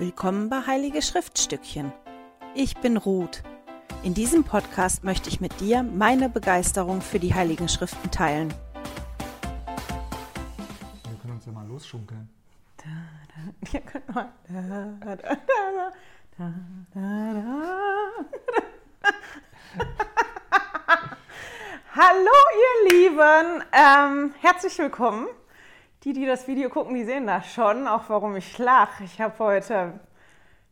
[0.00, 1.92] Willkommen bei Heilige Schriftstückchen.
[2.54, 3.42] Ich bin Ruth.
[4.04, 8.54] In diesem Podcast möchte ich mit dir meine Begeisterung für die Heiligen Schriften teilen.
[11.02, 12.28] Wir können uns ja mal losschunkeln.
[13.72, 14.32] Wir können mal.
[21.96, 25.26] Hallo ihr Lieben, ähm, herzlich willkommen.
[26.08, 29.04] Die, die das Video gucken, die sehen das schon, auch warum ich lache.
[29.04, 30.00] Ich habe heute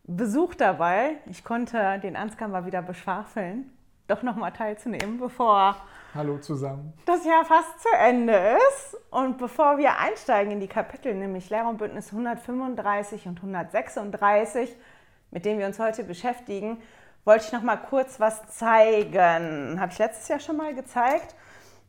[0.04, 1.18] Besuch dabei.
[1.27, 3.70] Ich konnte den Ansgar mal wieder beschwafeln,
[4.08, 5.77] doch nochmal teilzunehmen, bevor
[6.14, 6.94] Hallo zusammen.
[7.04, 8.96] das Jahr fast zu Ende ist.
[9.10, 14.74] Und bevor wir einsteigen in die Kapitel, nämlich Lehrer und Bündnis 135 und 136,
[15.32, 16.80] mit denen wir uns heute beschäftigen,
[17.27, 19.78] wollte ich noch mal kurz was zeigen.
[19.78, 21.34] Habe ich letztes Jahr schon mal gezeigt.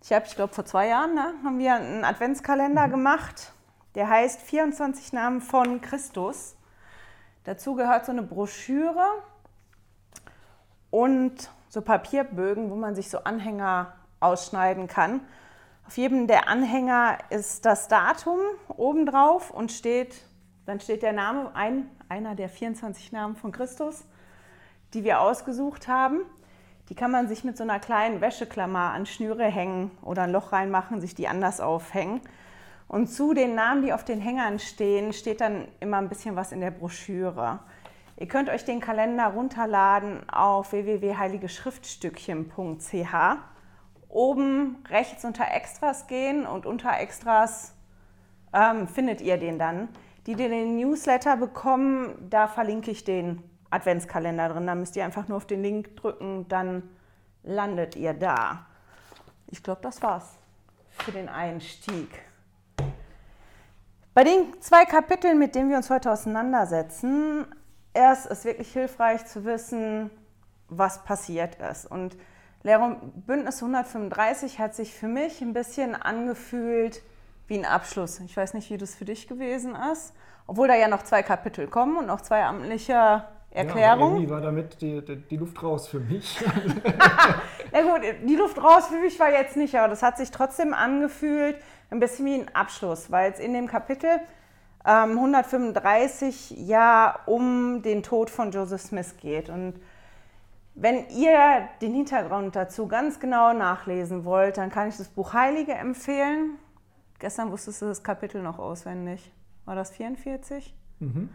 [0.08, 3.52] Ich habe, ich glaube, vor zwei Jahren ne, haben wir einen Adventskalender gemacht.
[3.94, 6.56] Der heißt 24 Namen von Christus.
[7.44, 9.06] Dazu gehört so eine Broschüre
[10.92, 15.20] und so Papierbögen, wo man sich so Anhänger ausschneiden kann.
[15.86, 20.24] Auf jedem der Anhänger ist das Datum obendrauf und steht,
[20.66, 24.06] dann steht der Name, ein, einer der 24 Namen von Christus,
[24.94, 26.22] die wir ausgesucht haben.
[26.90, 30.54] Die kann man sich mit so einer kleinen Wäscheklammer an Schnüre hängen oder ein Loch
[30.54, 32.22] reinmachen, sich die anders aufhängen.
[32.88, 36.54] Und zu den Namen, die auf den Hängern stehen, steht dann immer ein bisschen was
[36.54, 37.60] in der Broschüre.
[38.16, 43.16] Ihr könnt euch den Kalender runterladen auf www.heiligeschriftstückchen.ch.
[44.10, 47.76] Oben rechts unter Extras gehen und unter Extras
[48.54, 49.90] ähm, findet ihr den dann.
[50.26, 54.68] Die, die den Newsletter bekommen, da verlinke ich den Adventskalender drin.
[54.68, 56.84] Da müsst ihr einfach nur auf den Link drücken, dann
[57.44, 58.66] landet ihr da.
[59.48, 60.38] Ich glaube, das war's
[60.90, 62.10] für den Einstieg.
[64.14, 67.46] Bei den zwei Kapiteln, mit denen wir uns heute auseinandersetzen,
[67.94, 70.10] erst ist wirklich hilfreich zu wissen,
[70.70, 71.86] was passiert ist.
[71.86, 72.18] Und
[72.64, 77.02] Lehrer Bündnis 135 hat sich für mich ein bisschen angefühlt
[77.48, 78.20] wie ein Abschluss.
[78.20, 80.14] Ich weiß nicht, wie das für dich gewesen ist,
[80.48, 84.00] obwohl da ja noch zwei Kapitel kommen und noch zwei amtliche Erklärung.
[84.00, 86.40] Ja, irgendwie war damit die, die, die Luft raus für mich.
[87.74, 90.74] ja gut, die Luft raus für mich war jetzt nicht, aber das hat sich trotzdem
[90.74, 91.58] angefühlt,
[91.90, 94.20] ein bisschen wie ein Abschluss, weil es in dem Kapitel
[94.86, 99.50] ähm, 135 ja um den Tod von Joseph Smith geht.
[99.50, 99.76] Und
[100.76, 105.74] wenn ihr den Hintergrund dazu ganz genau nachlesen wollt, dann kann ich das Buch Heilige
[105.74, 106.60] empfehlen.
[107.20, 109.32] Gestern wusstest du das Kapitel noch auswendig.
[109.66, 110.76] War das 44?
[111.00, 111.30] Mhm.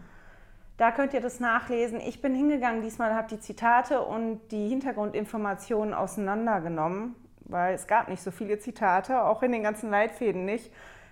[0.77, 1.99] Da könnt ihr das nachlesen.
[1.99, 8.23] Ich bin hingegangen diesmal, habe die Zitate und die Hintergrundinformationen auseinandergenommen, weil es gab nicht
[8.23, 10.71] so viele Zitate, auch in den ganzen Leitfäden nicht.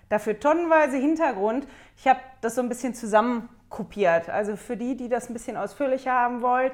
[0.09, 1.67] Dafür tonnenweise Hintergrund.
[1.95, 4.29] Ich habe das so ein bisschen zusammenkopiert.
[4.29, 6.73] Also für die, die das ein bisschen ausführlicher haben wollt,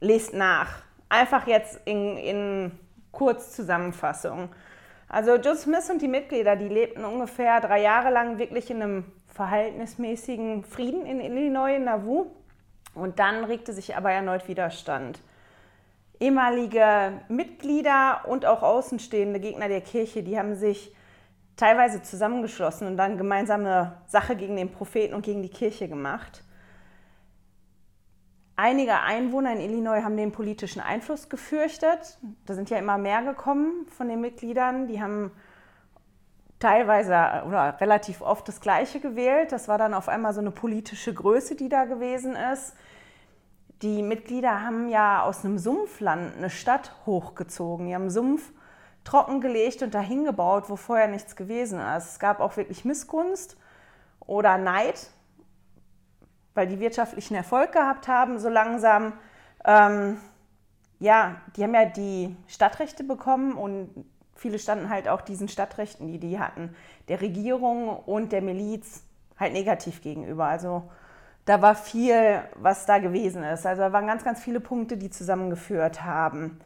[0.00, 0.82] lest nach.
[1.08, 2.78] Einfach jetzt in, in
[3.10, 4.50] Kurzzusammenfassung.
[5.08, 9.04] Also Joe Smith und die Mitglieder, die lebten ungefähr drei Jahre lang wirklich in einem
[9.36, 12.28] verhältnismäßigen Frieden in Illinois, in Nauvoo.
[12.94, 15.20] Und dann regte sich aber erneut Widerstand.
[16.18, 20.94] Ehemalige Mitglieder und auch außenstehende Gegner der Kirche, die haben sich
[21.56, 26.42] teilweise zusammengeschlossen und dann gemeinsame Sache gegen den Propheten und gegen die Kirche gemacht.
[28.56, 32.18] Einige Einwohner in Illinois haben den politischen Einfluss gefürchtet.
[32.46, 34.86] Da sind ja immer mehr gekommen von den Mitgliedern.
[34.86, 35.30] Die haben
[36.58, 39.52] teilweise oder relativ oft das Gleiche gewählt.
[39.52, 42.74] Das war dann auf einmal so eine politische Größe, die da gewesen ist.
[43.82, 47.86] Die Mitglieder haben ja aus einem Sumpfland eine Stadt hochgezogen.
[47.86, 48.52] Die haben Sumpf
[49.04, 52.12] trockengelegt und dahin gebaut, wo vorher nichts gewesen ist.
[52.12, 53.56] Es gab auch wirklich Missgunst
[54.20, 55.10] oder Neid,
[56.54, 59.12] weil die wirtschaftlichen Erfolg gehabt haben, so langsam.
[59.64, 60.18] Ähm,
[60.98, 64.06] ja, die haben ja die Stadtrechte bekommen und
[64.36, 66.74] viele standen halt auch diesen Stadtrechten, die die hatten,
[67.08, 69.02] der Regierung und der Miliz
[69.38, 70.46] halt negativ gegenüber.
[70.46, 70.84] Also
[71.44, 73.66] da war viel, was da gewesen ist.
[73.66, 76.60] Also da waren ganz, ganz viele Punkte, die zusammengeführt haben.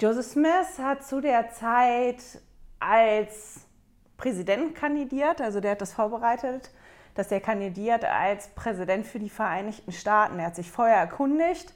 [0.00, 2.22] Joseph Smith hat zu der Zeit
[2.78, 3.60] als
[4.16, 6.70] Präsident kandidiert, also der hat das vorbereitet,
[7.14, 10.38] dass er kandidiert als Präsident für die Vereinigten Staaten.
[10.38, 11.72] Er hat sich vorher erkundigt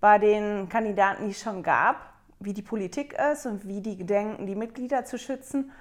[0.00, 1.96] bei den Kandidaten, die es schon gab,
[2.40, 5.72] wie die Politik ist und wie die gedenken, die Mitglieder zu schützen.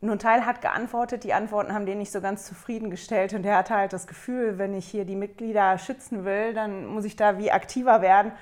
[0.00, 3.74] Nun Teil hat geantwortet, die Antworten haben den nicht so ganz zufriedengestellt und er hatte
[3.74, 7.50] halt das Gefühl, wenn ich hier die Mitglieder schützen will, dann muss ich da wie
[7.50, 8.32] aktiver werden.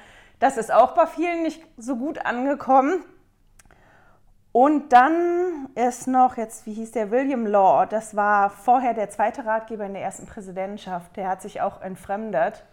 [0.41, 3.05] Das ist auch bei vielen nicht so gut angekommen.
[4.51, 9.47] Und dann ist noch, jetzt, wie hieß der, William Law, das war vorher der zweite
[9.47, 11.17] Ratgeber in der ersten Präsidentschaft.
[11.17, 12.65] Der hat sich auch entfremdet,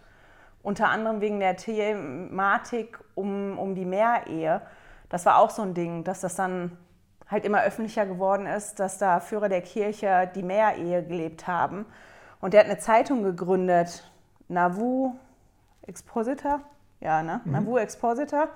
[0.62, 4.60] unter anderem wegen der Thematik um, um die Mehrehe.
[5.08, 6.76] Das war auch so ein Ding, dass das dann
[7.28, 11.86] halt immer öffentlicher geworden ist, dass da Führer der Kirche die Mehrehe gelebt haben.
[12.40, 14.04] Und der hat eine Zeitung gegründet,
[14.48, 15.14] Nauvoo
[15.86, 16.60] Expositor,
[17.00, 17.40] ja, ne?
[17.44, 17.52] Mhm.
[17.52, 18.48] Nauvoo Expositor.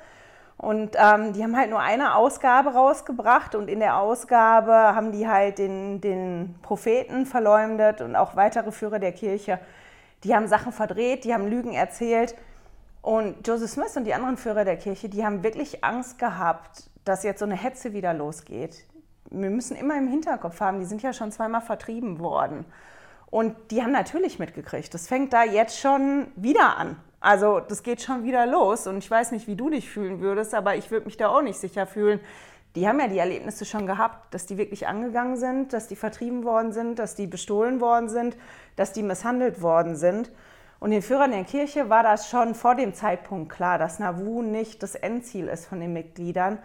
[0.57, 5.27] Und ähm, die haben halt nur eine Ausgabe rausgebracht und in der Ausgabe haben die
[5.27, 9.59] halt den, den Propheten verleumdet und auch weitere Führer der Kirche.
[10.25, 12.35] Die haben Sachen verdreht, die haben Lügen erzählt.
[13.03, 17.23] Und Joseph Smith und die anderen Führer der Kirche, die haben wirklich Angst gehabt, dass
[17.23, 18.85] jetzt so eine Hetze wieder losgeht.
[19.31, 22.65] Wir müssen immer im Hinterkopf haben, die sind ja schon zweimal vertrieben worden.
[23.27, 26.97] Und die haben natürlich mitgekriegt, das fängt da jetzt schon wieder an.
[27.21, 30.55] Also das geht schon wieder los und ich weiß nicht, wie du dich fühlen würdest,
[30.55, 32.21] aber ich würde mich da auch nicht sicher fühlen.
[32.75, 36.45] Die haben ja die Erlebnisse schon gehabt, dass die wirklich angegangen sind, dass die vertrieben
[36.45, 38.37] worden sind, dass die bestohlen worden sind,
[38.77, 40.33] dass die misshandelt worden sind.
[40.81, 44.83] Und den Führern der Kirche war das schon vor dem Zeitpunkt klar, dass Nauvoo nicht
[44.83, 46.59] das Endziel ist von den Mitgliedern.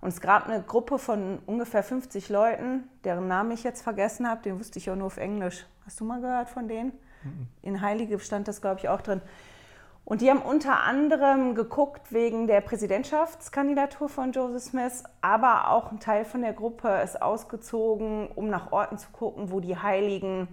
[0.00, 4.42] Und es gab eine Gruppe von ungefähr 50 Leuten, deren Namen ich jetzt vergessen habe,
[4.42, 5.66] den wusste ich auch nur auf Englisch.
[5.84, 6.92] Hast du mal gehört von denen?
[7.24, 7.48] Mhm.
[7.62, 9.20] In Heilige stand das, glaube ich, auch drin.
[10.06, 15.98] Und die haben unter anderem geguckt wegen der Präsidentschaftskandidatur von Joseph Smith, aber auch ein
[15.98, 20.46] Teil von der Gruppe ist ausgezogen, um nach Orten zu gucken, wo die Heiligen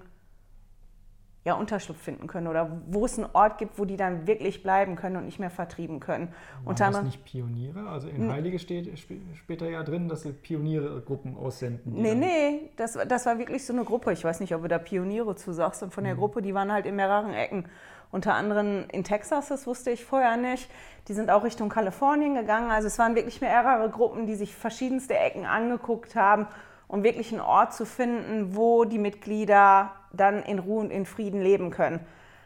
[1.46, 4.96] ja, Unterschlupf finden können oder wo es einen Ort gibt, wo die dann wirklich bleiben
[4.96, 6.30] können und nicht mehr vertrieben können.
[6.64, 7.88] Waren das nicht Pioniere?
[7.90, 8.90] Also in Heilige steht
[9.36, 11.94] später ja drin, dass sie Pioniergruppen aussenden.
[12.02, 14.14] Nee, nee, das, das war wirklich so eine Gruppe.
[14.14, 15.84] Ich weiß nicht, ob du da Pioniere zu sagst.
[15.84, 16.20] Und von der mhm.
[16.20, 17.66] Gruppe, die waren halt in mehreren Ecken.
[18.14, 20.70] Unter anderem in Texas, das wusste ich vorher nicht.
[21.08, 22.70] Die sind auch Richtung Kalifornien gegangen.
[22.70, 26.46] Also es waren wirklich mehrere Gruppen, die sich verschiedenste Ecken angeguckt haben,
[26.88, 31.42] um wirklich einen Ort zu finden, wo die Mitglieder dann in Ruhe und in Frieden
[31.42, 32.02] leben können.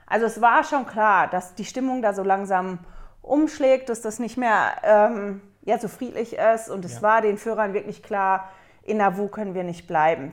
[0.05, 2.79] Also es war schon klar, dass die Stimmung da so langsam
[3.21, 6.69] umschlägt, dass das nicht mehr ähm, ja, so friedlich ist.
[6.69, 7.01] Und es ja.
[7.01, 8.49] war den Führern wirklich klar,
[8.83, 10.31] in Nauvoo können wir nicht bleiben.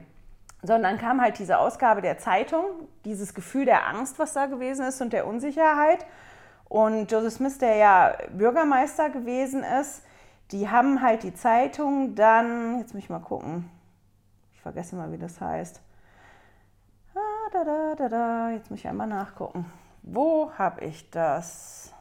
[0.67, 2.65] Sondern kam halt diese Ausgabe der Zeitung,
[3.05, 6.05] dieses Gefühl der Angst, was da gewesen ist und der Unsicherheit.
[6.69, 10.03] Und Joseph Smith, der ja Bürgermeister gewesen ist,
[10.51, 13.71] die haben halt die Zeitung dann, jetzt muss ich mal gucken,
[14.55, 15.81] ich vergesse mal, wie das heißt
[17.55, 18.51] da, da, da, da.
[18.51, 19.71] Jetzt muss ich einmal nachgucken.
[20.03, 21.94] Wo habe ich das?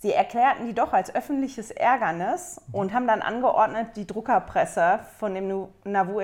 [0.00, 5.68] Sie erklärten die doch als öffentliches Ärgernis und haben dann angeordnet, die Druckerpresse von dem
[5.84, 6.20] Nauvoo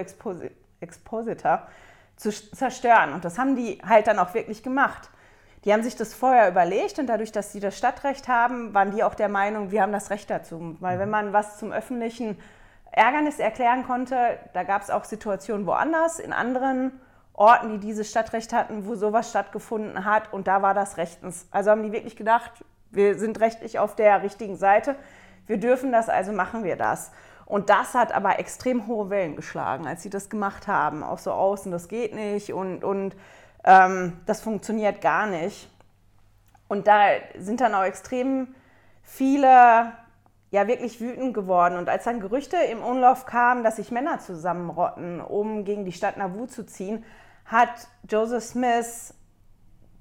[0.81, 1.63] Expositor
[2.17, 3.13] zu zerstören.
[3.13, 5.11] Und das haben die halt dann auch wirklich gemacht.
[5.65, 9.05] Die haben sich das vorher überlegt und dadurch, dass sie das Stadtrecht haben, waren die
[9.05, 10.77] auch der Meinung, wir haben das Recht dazu.
[10.81, 12.39] Weil wenn man was zum öffentlichen
[12.97, 14.39] Ärgernis erklären konnte.
[14.55, 16.93] Da gab es auch Situationen woanders, in anderen
[17.35, 20.33] Orten, die dieses Stadtrecht hatten, wo sowas stattgefunden hat.
[20.33, 21.47] Und da war das rechtens.
[21.51, 22.65] Also haben die wirklich gedacht,
[22.97, 24.97] wir sind rechtlich auf der richtigen Seite.
[25.47, 27.13] Wir dürfen das, also machen wir das.
[27.45, 31.05] Und das hat aber extrem hohe Wellen geschlagen, als sie das gemacht haben.
[31.05, 33.15] Auch so außen, das geht nicht und, und
[33.65, 35.71] ähm, das funktioniert gar nicht.
[36.67, 37.07] Und da
[37.39, 38.49] sind dann auch extrem
[39.05, 39.93] viele
[40.51, 41.77] ja wirklich wütend geworden.
[41.77, 46.17] Und als dann Gerüchte im Umlauf kamen, dass sich Männer zusammenrotten, um gegen die Stadt
[46.17, 47.05] Nauvoo zu ziehen,
[47.45, 49.15] hat Joseph Smith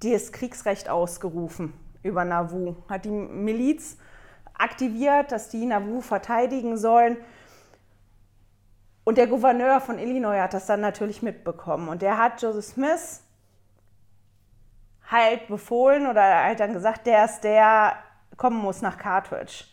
[0.01, 1.74] das Kriegsrecht ausgerufen
[2.05, 3.97] über Nauvoo, hat die Miliz
[4.53, 7.17] aktiviert, dass die Nauvoo verteidigen sollen.
[9.03, 11.89] Und der Gouverneur von Illinois hat das dann natürlich mitbekommen.
[11.89, 13.21] Und der hat Joseph Smith
[15.09, 17.93] halt befohlen oder halt dann gesagt, der ist der
[18.38, 19.65] kommen muss nach Cartridge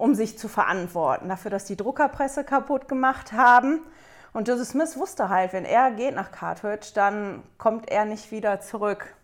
[0.00, 3.82] um sich zu verantworten dafür, dass die Druckerpresse kaputt gemacht haben.
[4.32, 8.60] Und Joseph Smith wusste halt, wenn er geht nach Cartridge, dann kommt er nicht wieder
[8.60, 9.14] zurück.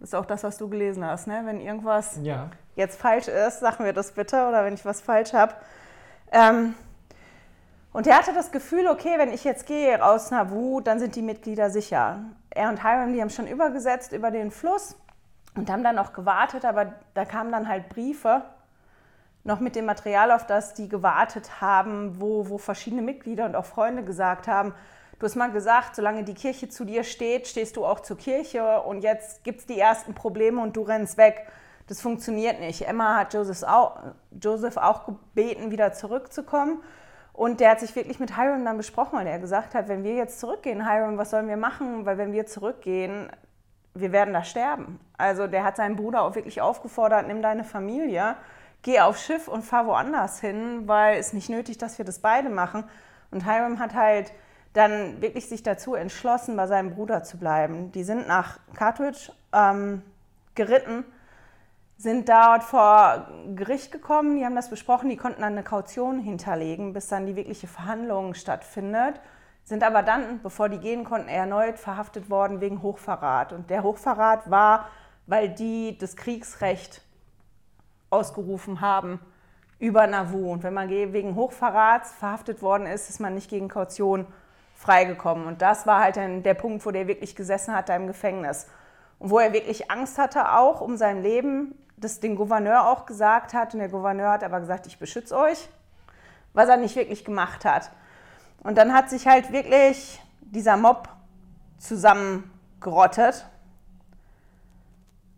[0.00, 1.42] Das ist auch das, was du gelesen hast, ne?
[1.44, 2.50] Wenn irgendwas ja.
[2.76, 5.54] jetzt falsch ist, sag mir das bitte oder wenn ich was falsch habe.
[6.30, 6.74] Ähm,
[7.92, 11.22] und er hatte das Gefühl, okay, wenn ich jetzt gehe aus Nauvoo, dann sind die
[11.22, 12.20] Mitglieder sicher.
[12.50, 14.94] Er und Hiram, die haben schon übergesetzt über den Fluss
[15.56, 18.42] und haben dann noch gewartet, aber da kamen dann halt Briefe
[19.44, 23.64] noch mit dem Material, auf das die gewartet haben, wo, wo verschiedene Mitglieder und auch
[23.64, 24.74] Freunde gesagt haben,
[25.18, 28.80] du hast mal gesagt, solange die Kirche zu dir steht, stehst du auch zur Kirche
[28.82, 31.46] und jetzt gibt es die ersten Probleme und du rennst weg.
[31.86, 32.86] Das funktioniert nicht.
[32.86, 33.98] Emma hat Joseph auch,
[34.42, 36.82] Joseph auch gebeten, wieder zurückzukommen.
[37.32, 40.14] Und der hat sich wirklich mit Hiram dann besprochen, weil er gesagt hat, wenn wir
[40.14, 42.04] jetzt zurückgehen, Hiram, was sollen wir machen?
[42.04, 43.30] Weil wenn wir zurückgehen,
[43.94, 45.00] wir werden da sterben.
[45.16, 48.36] Also der hat seinen Bruder auch wirklich aufgefordert, nimm deine Familie
[48.82, 52.48] geh aufs Schiff und fahr woanders hin, weil es nicht nötig, dass wir das beide
[52.48, 52.84] machen.
[53.30, 54.32] Und Hiram hat halt
[54.78, 57.90] dann wirklich sich dazu entschlossen, bei seinem Bruder zu bleiben.
[57.92, 60.02] Die sind nach Cartridge ähm,
[60.54, 61.04] geritten,
[61.96, 66.92] sind dort vor Gericht gekommen, die haben das besprochen, die konnten dann eine Kaution hinterlegen,
[66.92, 69.20] bis dann die wirkliche Verhandlung stattfindet,
[69.64, 73.52] sind aber dann, bevor die gehen konnten, erneut verhaftet worden wegen Hochverrat.
[73.52, 74.88] Und der Hochverrat war,
[75.26, 77.02] weil die das Kriegsrecht
[78.10, 79.18] ausgerufen haben
[79.80, 80.52] über Nauvoo.
[80.52, 84.26] Und wenn man wegen Hochverrats verhaftet worden ist, ist man nicht gegen Kaution
[84.78, 85.46] freigekommen.
[85.46, 88.68] Und das war halt dann der Punkt, wo der wirklich gesessen hat, da im Gefängnis.
[89.18, 93.54] Und wo er wirklich Angst hatte auch um sein Leben, das den Gouverneur auch gesagt
[93.54, 93.74] hat.
[93.74, 95.68] Und der Gouverneur hat aber gesagt, ich beschütze euch,
[96.54, 97.90] was er nicht wirklich gemacht hat.
[98.62, 101.08] Und dann hat sich halt wirklich dieser Mob
[101.78, 103.46] zusammengerottet.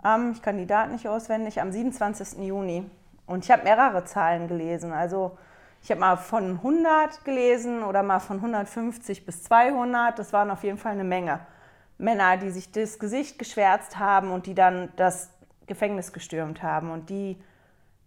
[0.04, 2.40] Ähm, ich kann die Daten nicht auswendig, am 27.
[2.40, 2.90] Juni.
[3.26, 4.92] Und ich habe mehrere Zahlen gelesen.
[4.92, 5.38] Also
[5.82, 10.18] ich habe mal von 100 gelesen oder mal von 150 bis 200.
[10.18, 11.40] Das waren auf jeden Fall eine Menge
[11.98, 15.30] Männer, die sich das Gesicht geschwärzt haben und die dann das
[15.66, 16.90] Gefängnis gestürmt haben.
[16.90, 17.36] Und die,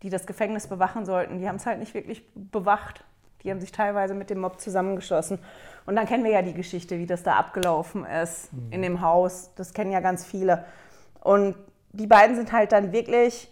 [0.02, 3.04] die das Gefängnis bewachen sollten, die haben es halt nicht wirklich bewacht.
[3.44, 5.40] Die haben sich teilweise mit dem Mob zusammengeschlossen.
[5.86, 8.72] Und dann kennen wir ja die Geschichte, wie das da abgelaufen ist mhm.
[8.72, 9.52] in dem Haus.
[9.56, 10.66] Das kennen ja ganz viele.
[11.22, 11.56] Und
[11.92, 13.50] die beiden sind halt dann wirklich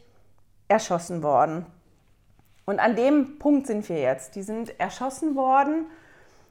[0.68, 1.66] erschossen worden.
[2.66, 4.36] Und an dem Punkt sind wir jetzt.
[4.36, 5.86] Die sind erschossen worden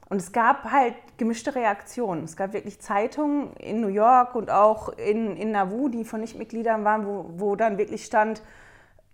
[0.09, 2.25] und es gab halt gemischte Reaktionen.
[2.25, 6.83] Es gab wirklich Zeitungen in New York und auch in, in Nauvoo, die von Nichtmitgliedern
[6.83, 8.41] waren, wo, wo dann wirklich stand,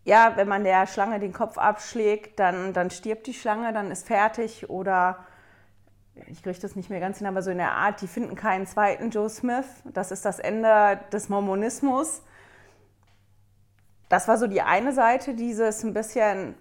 [0.05, 4.07] ja, wenn man der Schlange den Kopf abschlägt, dann, dann stirbt die Schlange, dann ist
[4.07, 5.19] fertig oder
[6.25, 8.65] ich kriege das nicht mehr ganz hin, aber so in der Art, die finden keinen
[8.65, 9.67] zweiten Joe Smith.
[9.85, 12.23] Das ist das Ende des Mormonismus.
[14.09, 16.55] Das war so die eine Seite, dieses ein bisschen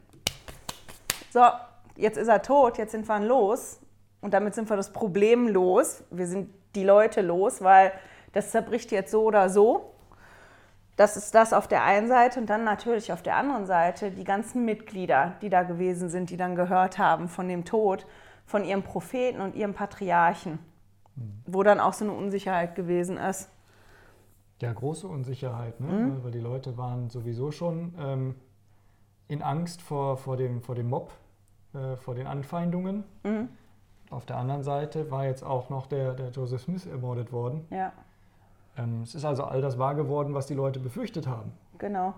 [1.37, 1.43] so,
[1.97, 3.79] jetzt ist er tot, jetzt sind wir los.
[4.23, 6.03] Und damit sind wir das Problem los.
[6.11, 7.93] Wir sind die Leute los, weil
[8.33, 9.93] das zerbricht jetzt so oder so.
[10.97, 14.25] Das ist das auf der einen Seite und dann natürlich auf der anderen Seite die
[14.25, 18.07] ganzen Mitglieder, die da gewesen sind, die dann gehört haben von dem Tod,
[18.47, 20.59] von ihrem Propheten und ihrem Patriarchen,
[21.17, 21.43] mhm.
[21.47, 23.51] wo dann auch so eine Unsicherheit gewesen ist.
[24.63, 25.87] Ja, große Unsicherheit, ne?
[25.87, 26.25] Mhm.
[26.25, 28.35] weil die Leute waren sowieso schon ähm,
[29.29, 31.13] in Angst vor, vor, dem, vor dem Mob,
[31.77, 33.05] äh, vor den Anfeindungen.
[33.23, 33.49] Mhm.
[34.11, 37.67] Auf der anderen Seite war jetzt auch noch der, der Joseph Smith ermordet worden.
[37.71, 37.93] Ja.
[38.79, 41.53] Ähm, es ist also all das wahr geworden, was die Leute befürchtet haben.
[41.79, 42.15] Genau.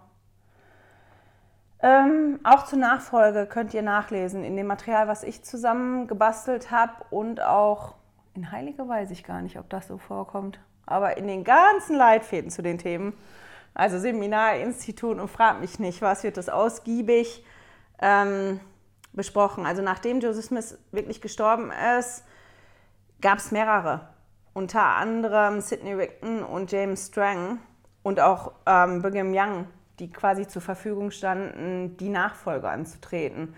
[1.81, 6.93] Ähm, auch zur Nachfolge könnt ihr nachlesen in dem Material, was ich zusammen gebastelt habe
[7.11, 7.95] und auch
[8.35, 12.51] in Heilige weiß ich gar nicht, ob das so vorkommt, aber in den ganzen Leitfäden
[12.51, 13.15] zu den Themen
[13.75, 17.45] also Seminarinstitut und fragt mich nicht, was wird das ausgiebig
[18.01, 18.61] ähm,
[19.19, 19.67] besprochen.
[19.67, 22.25] Also nachdem Joseph Smith wirklich gestorben ist,
[23.21, 24.09] gab es mehrere.
[24.55, 27.59] Unter anderem Sidney Rigdon und James Strang
[28.03, 29.67] und auch ähm, Brigham Young,
[29.99, 33.55] die quasi zur Verfügung standen, die Nachfolge anzutreten.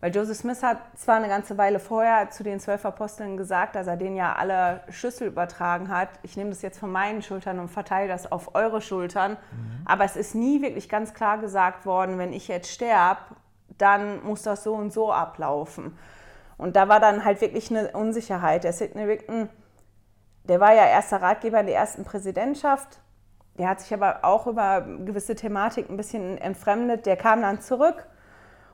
[0.00, 3.88] Weil Joseph Smith hat zwar eine ganze Weile vorher zu den zwölf Aposteln gesagt, dass
[3.88, 6.08] er denen ja alle Schlüssel übertragen hat.
[6.22, 9.32] Ich nehme das jetzt von meinen Schultern und verteile das auf eure Schultern.
[9.32, 9.82] Mhm.
[9.86, 13.20] Aber es ist nie wirklich ganz klar gesagt worden, wenn ich jetzt sterbe,
[13.78, 15.96] dann muss das so und so ablaufen.
[16.56, 18.64] Und da war dann halt wirklich eine Unsicherheit.
[18.64, 19.48] Der Sidney Rigdon,
[20.44, 23.00] der war ja erster Ratgeber in der ersten Präsidentschaft.
[23.58, 27.06] Der hat sich aber auch über gewisse Thematik ein bisschen entfremdet.
[27.06, 28.06] Der kam dann zurück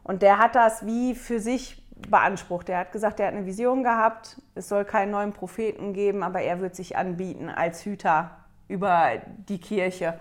[0.03, 2.69] und der hat das wie für sich beansprucht.
[2.69, 6.41] Er hat gesagt, er hat eine Vision gehabt, es soll keinen neuen Propheten geben, aber
[6.41, 8.31] er wird sich anbieten als Hüter
[8.69, 9.13] über
[9.49, 10.19] die Kirche.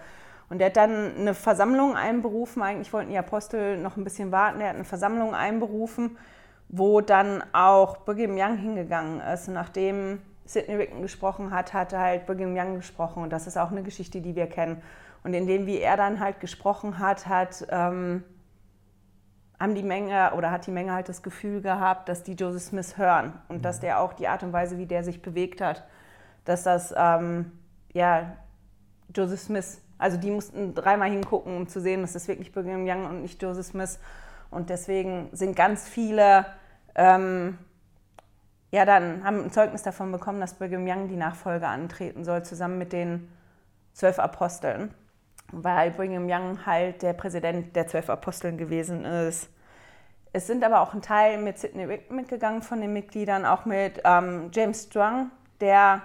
[0.54, 4.62] Und er hat dann eine Versammlung einberufen, eigentlich wollten die Apostel noch ein bisschen warten,
[4.62, 6.16] er hat eine Versammlung einberufen,
[6.70, 9.48] wo dann auch Brigham Young hingegangen ist.
[9.48, 13.24] Und nachdem Sidney Rigdon gesprochen hat, hat halt Brigham Young gesprochen.
[13.24, 14.84] Und das ist auch eine Geschichte, die wir kennen.
[15.24, 18.24] Und in dem, wie er dann halt gesprochen hat, hat ähm,
[19.60, 22.96] haben die Menge oder hat die Menge halt das Gefühl gehabt, dass die Joseph Smith
[23.00, 23.62] hören und mhm.
[23.64, 25.84] dass der auch die Art und Weise, wie der sich bewegt hat,
[26.46, 27.54] dass das ähm,
[27.92, 28.34] ja
[29.16, 33.06] Joseph Smith, also die mussten dreimal hingucken, um zu sehen, dass das wirklich Brigham Young
[33.06, 34.00] und nicht Joseph Smith
[34.52, 36.46] und deswegen sind ganz viele
[36.96, 37.58] ähm,
[38.72, 42.78] ja dann haben ein Zeugnis davon bekommen, dass Brigham Young die Nachfolge antreten soll, zusammen
[42.78, 43.30] mit den
[43.94, 44.94] zwölf Aposteln
[45.54, 49.50] weil Brigham Young halt der Präsident der zwölf Aposteln gewesen ist.
[50.32, 54.02] Es sind aber auch ein Teil mit Sidney Rigdon mitgegangen von den Mitgliedern, auch mit
[54.04, 55.30] ähm, James Strong,
[55.62, 56.02] der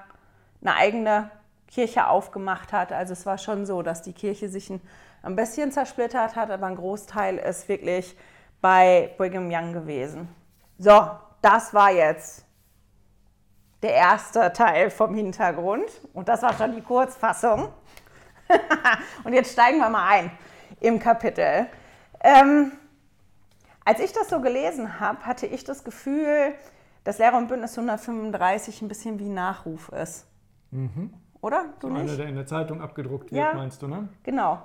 [0.61, 1.31] eine eigene
[1.69, 2.93] Kirche aufgemacht hat.
[2.93, 4.81] Also es war schon so, dass die Kirche sich ein,
[5.23, 8.17] ein bisschen zersplittert hat, aber ein Großteil ist wirklich
[8.61, 10.29] bei Brigham Young gewesen.
[10.79, 11.11] So,
[11.43, 12.45] das war jetzt
[13.83, 17.69] der erste Teil vom Hintergrund und das war schon die Kurzfassung.
[19.25, 20.31] und jetzt steigen wir mal ein
[20.81, 21.67] im Kapitel.
[22.21, 22.73] Ähm,
[23.85, 26.55] als ich das so gelesen habe, hatte ich das Gefühl,
[27.05, 30.27] dass Lehrer und Bündnis 135 ein bisschen wie Nachruf ist.
[30.71, 31.13] Mhm.
[31.41, 31.67] Oder?
[31.81, 32.03] Du so nicht?
[32.03, 34.09] Einer, der in der Zeitung abgedruckt wird, ja, meinst du, ne?
[34.23, 34.59] Genau.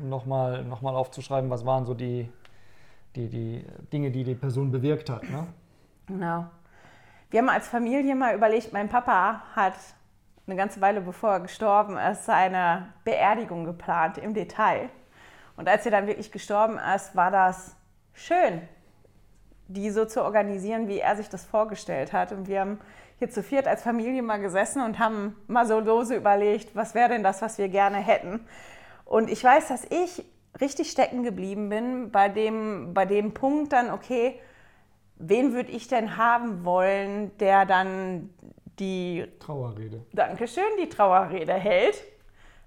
[0.00, 2.30] Nochmal, nochmal aufzuschreiben, was waren so die,
[3.14, 5.46] die, die Dinge, die die Person bewirkt hat, ne?
[6.06, 6.46] Genau.
[7.30, 9.74] Wir haben als Familie mal überlegt, mein Papa hat
[10.46, 14.90] eine ganze Weile bevor er gestorben ist, seine Beerdigung geplant im Detail.
[15.56, 17.76] Und als er dann wirklich gestorben ist, war das
[18.12, 18.62] schön,
[19.68, 22.32] die so zu organisieren, wie er sich das vorgestellt hat.
[22.32, 22.80] Und wir haben
[23.22, 27.10] hier zu viert als Familie mal gesessen und haben mal so lose überlegt, was wäre
[27.10, 28.44] denn das, was wir gerne hätten.
[29.04, 30.24] Und ich weiß, dass ich
[30.60, 34.40] richtig stecken geblieben bin bei dem, bei dem Punkt dann, okay,
[35.18, 38.30] wen würde ich denn haben wollen, der dann
[38.80, 40.04] die Trauerrede.
[40.12, 42.02] Dankeschön, die Trauerrede hält.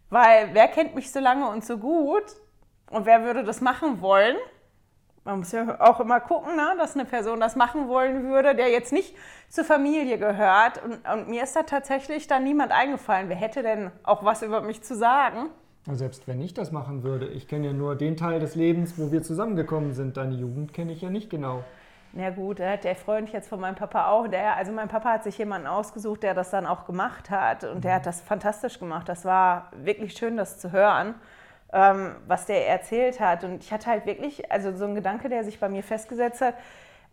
[0.10, 2.24] Weil wer kennt mich so lange und so gut
[2.92, 4.38] und wer würde das machen wollen?
[5.25, 8.70] Man muss ja auch immer gucken, ne, dass eine Person das machen wollen würde, der
[8.70, 9.15] jetzt nicht
[9.50, 10.84] zur Familie gehört.
[10.84, 13.27] Und, und mir ist da tatsächlich dann niemand eingefallen.
[13.27, 15.50] Wer hätte denn auch was über mich zu sagen?
[15.91, 19.12] Selbst wenn ich das machen würde, ich kenne ja nur den Teil des Lebens, wo
[19.12, 20.15] wir zusammengekommen sind.
[20.15, 21.63] Deine Jugend kenne ich ja nicht genau.
[22.13, 25.38] Na gut, der Freund jetzt von meinem Papa auch, der, also mein Papa hat sich
[25.38, 29.10] jemanden ausgesucht, der das dann auch gemacht hat und der hat das fantastisch gemacht.
[29.10, 31.15] Das war wirklich schön, das zu hören,
[31.74, 33.43] ähm, was der erzählt hat.
[33.43, 36.55] Und ich hatte halt wirklich, also so ein Gedanke, der sich bei mir festgesetzt hat,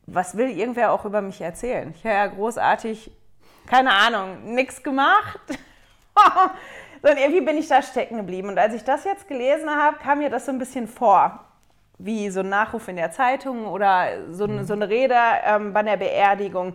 [0.07, 1.93] was will irgendwer auch über mich erzählen?
[1.97, 3.11] Ich habe ja großartig,
[3.67, 5.41] keine Ahnung, nichts gemacht.
[7.03, 8.49] Sondern irgendwie bin ich da stecken geblieben.
[8.49, 11.41] Und als ich das jetzt gelesen habe, kam mir das so ein bisschen vor
[12.05, 14.65] wie so ein Nachruf in der Zeitung oder so, mhm.
[14.65, 16.75] so eine Rede ähm, bei der Beerdigung.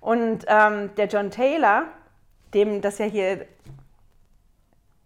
[0.00, 1.84] Und ähm, der John Taylor,
[2.54, 3.46] dem das ja hier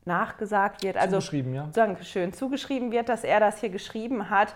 [0.05, 1.69] nachgesagt wird, also zugeschrieben, ja.
[1.73, 4.55] Dankeschön, zugeschrieben wird, dass er das hier geschrieben hat,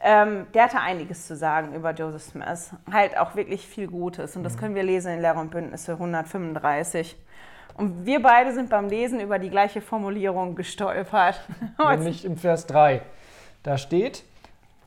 [0.00, 2.72] ähm, der hatte einiges zu sagen über Joseph Smith.
[2.90, 4.36] Halt auch wirklich viel Gutes.
[4.36, 4.60] Und das mhm.
[4.60, 7.16] können wir lesen in Lehrer und Bündnisse 135.
[7.76, 11.40] Und wir beide sind beim Lesen über die gleiche Formulierung gestolpert.
[11.78, 13.02] Nämlich im Vers 3.
[13.62, 14.24] Da steht,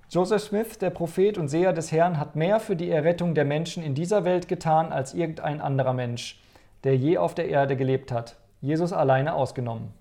[0.10, 3.83] Joseph Smith, der Prophet und Seher des Herrn, hat mehr für die Errettung der Menschen
[3.83, 6.41] in dieser Welt getan als irgendein anderer Mensch,
[6.83, 8.38] der je auf der Erde gelebt hat.
[8.62, 9.93] Jesus alleine ausgenommen.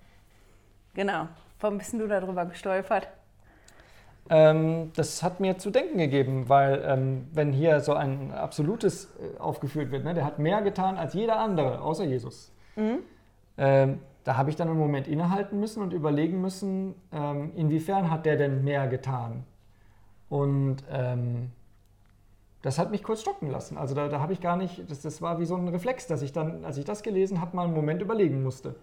[0.99, 1.29] Genau.
[1.61, 3.07] Warum bist du darüber gestolpert?
[4.29, 9.39] Ähm, das hat mir zu denken gegeben, weil ähm, wenn hier so ein absolutes äh,
[9.39, 12.51] aufgeführt wird, ne, der hat mehr getan als jeder andere, außer Jesus.
[12.75, 12.97] Mhm.
[13.57, 18.25] Ähm, da habe ich dann einen Moment innehalten müssen und überlegen müssen, ähm, inwiefern hat
[18.25, 19.45] der denn mehr getan?
[20.27, 21.49] Und ähm,
[22.61, 23.77] das hat mich kurz stocken lassen.
[23.77, 26.21] Also da, da habe ich gar nicht, das, das war wie so ein Reflex, dass
[26.21, 28.75] ich dann, als ich das gelesen habe, mal einen Moment überlegen musste.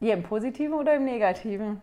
[0.00, 1.80] Ja, im Positiven oder im Negativen?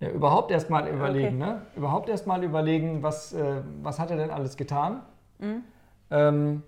[0.00, 1.52] Ja, überhaupt erst mal überlegen, okay.
[1.52, 1.62] ne?
[1.74, 5.00] Überhaupt erst mal überlegen, was, äh, was hat er denn alles getan?
[5.38, 5.62] Mhm.
[6.10, 6.62] Ähm,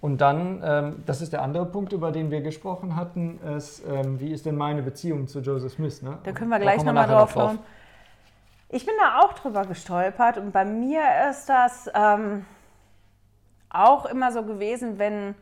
[0.00, 4.20] und dann, ähm, das ist der andere Punkt, über den wir gesprochen hatten, ist, ähm,
[4.20, 6.02] wie ist denn meine Beziehung zu Joseph Smith?
[6.02, 6.18] Ne?
[6.22, 7.58] Da können wir gleich nochmal drauf kommen.
[8.68, 12.46] Ich bin da auch drüber gestolpert und bei mir ist das ähm,
[13.68, 15.34] auch immer so gewesen, wenn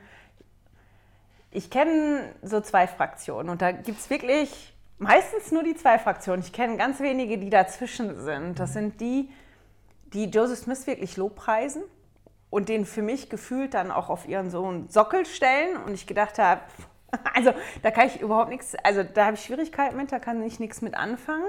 [1.51, 6.43] ich kenne so zwei Fraktionen und da gibt es wirklich meistens nur die zwei Fraktionen.
[6.43, 8.59] Ich kenne ganz wenige, die dazwischen sind.
[8.59, 9.31] Das sind die,
[10.13, 11.83] die Joseph Smith wirklich lobpreisen
[12.51, 16.39] und den für mich gefühlt dann auch auf ihren Sohn Sockel stellen und ich gedacht
[16.39, 16.61] habe,
[17.35, 20.61] also da kann ich überhaupt nichts, also da habe ich Schwierigkeiten mit, da kann ich
[20.61, 21.49] nichts mit anfangen.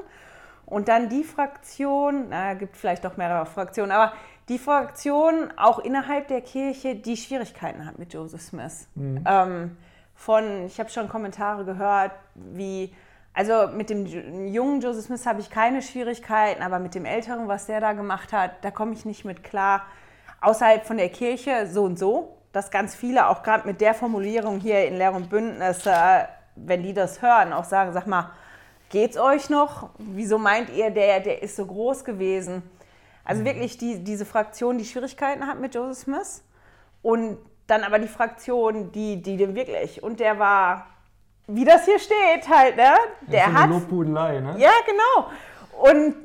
[0.66, 4.14] Und dann die Fraktion, na, gibt vielleicht doch mehrere Fraktionen, aber
[4.50, 8.88] die Fraktion auch innerhalb der Kirche, die Schwierigkeiten hat mit Joseph Smith.
[8.94, 9.24] Mhm.
[9.26, 9.78] Ähm,
[10.20, 12.94] von, ich habe schon Kommentare gehört, wie,
[13.34, 14.06] also mit dem
[14.48, 18.34] jungen Joseph Smith habe ich keine Schwierigkeiten, aber mit dem älteren, was der da gemacht
[18.34, 19.84] hat, da komme ich nicht mit klar.
[20.42, 24.60] Außerhalb von der Kirche so und so, dass ganz viele auch gerade mit der Formulierung
[24.60, 26.26] hier in Lehr und Bündnis, äh,
[26.58, 28.32] wenn die das hören, auch sagen, sag mal,
[28.90, 29.90] geht's euch noch?
[30.00, 32.62] Wieso meint ihr, der, der ist so groß gewesen?
[33.24, 33.46] Also mhm.
[33.46, 36.44] wirklich die, diese Fraktion, die Schwierigkeiten hat mit Joseph Smith
[37.02, 37.38] und
[37.70, 40.88] dann aber die Fraktion, die, die dem wirklich, und der war,
[41.48, 42.94] wie das hier steht halt, ne?
[43.22, 43.70] Der ja, hat...
[43.70, 44.56] Lobhudelei, ne?
[44.58, 45.30] Ja, genau.
[45.82, 46.16] Und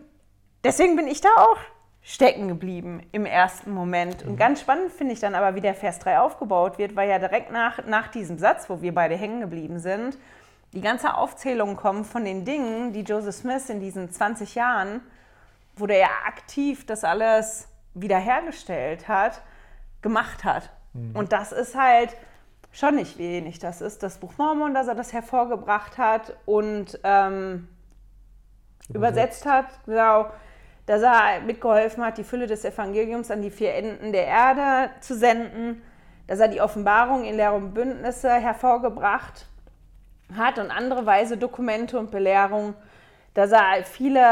[0.62, 1.58] deswegen bin ich da auch
[2.02, 4.22] stecken geblieben im ersten Moment.
[4.24, 4.36] Und mhm.
[4.36, 7.50] ganz spannend finde ich dann aber, wie der Vers 3 aufgebaut wird, weil ja direkt
[7.50, 10.18] nach, nach diesem Satz, wo wir beide hängen geblieben sind,
[10.72, 15.00] die ganze Aufzählung kommt von den Dingen, die Joseph Smith in diesen 20 Jahren,
[15.76, 19.40] wo der ja aktiv das alles wiederhergestellt hat,
[20.02, 20.70] gemacht hat.
[20.94, 21.14] Mhm.
[21.14, 22.16] Und das ist halt
[22.72, 23.58] schon nicht wenig.
[23.58, 27.68] Das ist das Buch Mormon, dass er das hervorgebracht hat und ähm,
[28.88, 29.44] übersetzt.
[29.44, 29.66] übersetzt hat.
[29.86, 30.30] Genau
[30.86, 35.14] dass er mitgeholfen hat, die Fülle des Evangeliums an die vier Enden der Erde zu
[35.14, 35.82] senden,
[36.26, 39.46] dass er die Offenbarung in Lehre und Bündnisse hervorgebracht
[40.34, 42.74] hat und andere weise Dokumente und Belehrungen,
[43.34, 44.22] dass er viele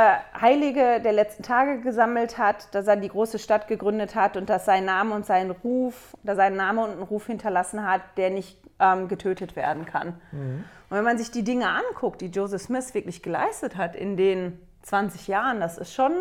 [0.41, 4.65] Heilige der letzten Tage gesammelt hat, dass er die große Stadt gegründet hat und dass
[4.65, 8.59] sein Name und sein Ruf, dass sein Name und einen Ruf hinterlassen hat, der nicht
[8.79, 10.21] ähm, getötet werden kann.
[10.31, 10.65] Mhm.
[10.89, 14.61] Und wenn man sich die Dinge anguckt, die Joseph Smith wirklich geleistet hat in den
[14.83, 16.13] 20 Jahren, das ist schon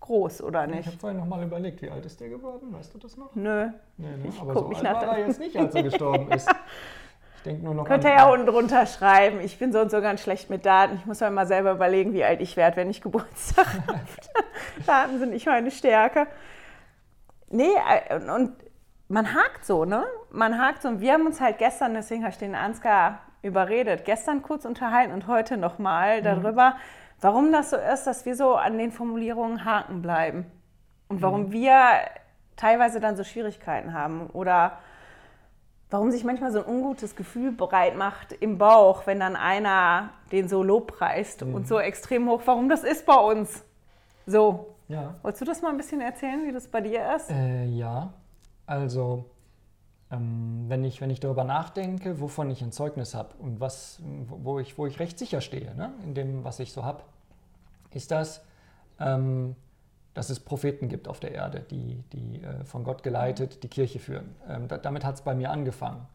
[0.00, 0.80] groß, oder nicht?
[0.80, 2.72] Ich habe vorhin noch mal überlegt, wie alt ist der geworden?
[2.72, 3.34] Weißt du das noch?
[3.34, 3.68] Nö.
[3.98, 4.28] Nee, ne?
[4.28, 6.48] Ich Aber so alt war er jetzt nicht, als er gestorben ist.
[7.48, 9.40] Ich denke nur noch Könnt ihr ja unten drunter schreiben.
[9.40, 10.96] Ich bin so und so ganz schlecht mit Daten.
[10.96, 14.00] Ich muss mir mal selber überlegen, wie alt ich werde, wenn ich Geburtstag habe.
[14.86, 16.26] Daten sind nicht meine Stärke.
[17.48, 17.70] Nee,
[18.08, 18.52] äh, und
[19.08, 20.04] man hakt so, ne?
[20.30, 20.88] Man hakt so.
[20.88, 25.12] Und wir haben uns halt gestern, deswegen habe ich den Ansgar überredet, gestern kurz unterhalten
[25.12, 26.24] und heute nochmal mhm.
[26.24, 26.76] darüber,
[27.22, 30.44] warum das so ist, dass wir so an den Formulierungen haken bleiben
[31.08, 31.52] und warum mhm.
[31.52, 31.78] wir
[32.56, 34.78] teilweise dann so Schwierigkeiten haben oder
[35.90, 40.48] warum sich manchmal so ein ungutes Gefühl bereit macht im Bauch, wenn dann einer den
[40.48, 41.54] so lobpreist mhm.
[41.54, 43.64] und so extrem hoch, warum das ist bei uns
[44.26, 44.74] so.
[44.88, 45.14] Ja.
[45.22, 47.30] Wolltest du das mal ein bisschen erzählen, wie das bei dir ist?
[47.30, 48.12] Äh, ja,
[48.66, 49.26] also
[50.10, 54.58] ähm, wenn, ich, wenn ich darüber nachdenke, wovon ich ein Zeugnis habe und was, wo,
[54.58, 57.02] ich, wo ich recht sicher stehe, ne, in dem, was ich so habe,
[57.92, 58.42] ist das,
[59.00, 59.56] ähm,
[60.18, 64.00] dass es Propheten gibt auf der Erde, die, die äh, von Gott geleitet die Kirche
[64.00, 64.34] führen.
[64.48, 66.08] Ähm, da, damit hat es bei mir angefangen.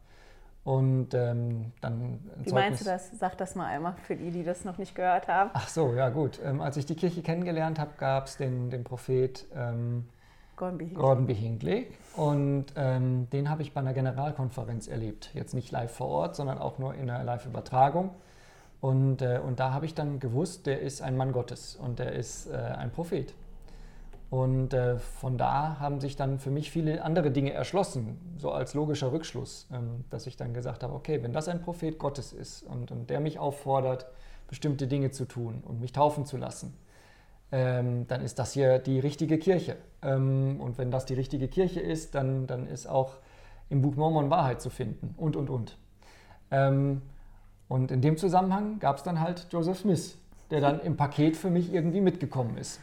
[0.65, 2.19] Und ähm, dann.
[2.35, 3.11] Wie Zeugnis meinst du das?
[3.17, 5.51] Sag das mal einmal für die, die das noch nicht gehört haben.
[5.53, 6.37] Ach so, ja, gut.
[6.43, 10.09] Ähm, als ich die Kirche kennengelernt habe, gab es den, den Prophet ähm,
[10.57, 11.33] Gordon B.
[11.33, 11.87] Hinckley.
[12.17, 15.29] Und ähm, den habe ich bei einer Generalkonferenz erlebt.
[15.33, 18.09] Jetzt nicht live vor Ort, sondern auch nur in einer Live-Übertragung.
[18.81, 22.11] Und, äh, und da habe ich dann gewusst, der ist ein Mann Gottes und der
[22.11, 23.33] ist äh, ein Prophet.
[24.33, 28.73] Und äh, von da haben sich dann für mich viele andere Dinge erschlossen, so als
[28.73, 32.63] logischer Rückschluss, ähm, dass ich dann gesagt habe, okay, wenn das ein Prophet Gottes ist
[32.63, 34.07] und, und der mich auffordert,
[34.47, 36.73] bestimmte Dinge zu tun und mich taufen zu lassen,
[37.51, 39.75] ähm, dann ist das hier die richtige Kirche.
[40.01, 43.17] Ähm, und wenn das die richtige Kirche ist, dann, dann ist auch
[43.69, 45.77] im Buch Mormon Wahrheit zu finden und, und, und.
[46.49, 47.03] Ähm,
[47.67, 50.17] und in dem Zusammenhang gab es dann halt Joseph Smith,
[50.49, 52.79] der dann im Paket für mich irgendwie mitgekommen ist.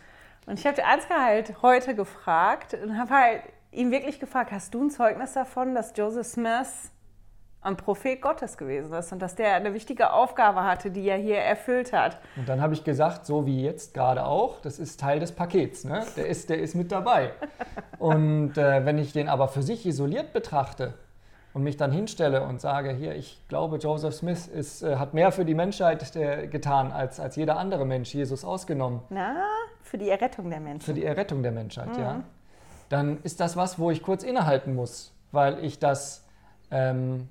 [0.50, 4.82] Und ich habe Ansgar halt heute gefragt und habe halt ihn wirklich gefragt, hast du
[4.82, 6.90] ein Zeugnis davon, dass Joseph Smith
[7.60, 11.38] ein Prophet Gottes gewesen ist und dass der eine wichtige Aufgabe hatte, die er hier
[11.38, 12.18] erfüllt hat.
[12.34, 15.84] Und dann habe ich gesagt, so wie jetzt gerade auch, das ist Teil des Pakets,
[15.84, 16.04] ne?
[16.16, 17.30] der, ist, der ist mit dabei.
[18.00, 20.94] und äh, wenn ich den aber für sich isoliert betrachte
[21.54, 25.30] und mich dann hinstelle und sage, hier, ich glaube, Joseph Smith ist, äh, hat mehr
[25.30, 29.02] für die Menschheit äh, getan als, als jeder andere Mensch, Jesus ausgenommen.
[29.10, 29.44] Na,
[29.82, 30.84] für die Errettung der Menschheit.
[30.84, 32.02] Für die Errettung der Menschheit, mhm.
[32.02, 32.22] ja.
[32.88, 36.24] Dann ist das was, wo ich kurz innehalten muss, weil ich das...
[36.70, 37.28] Ähm,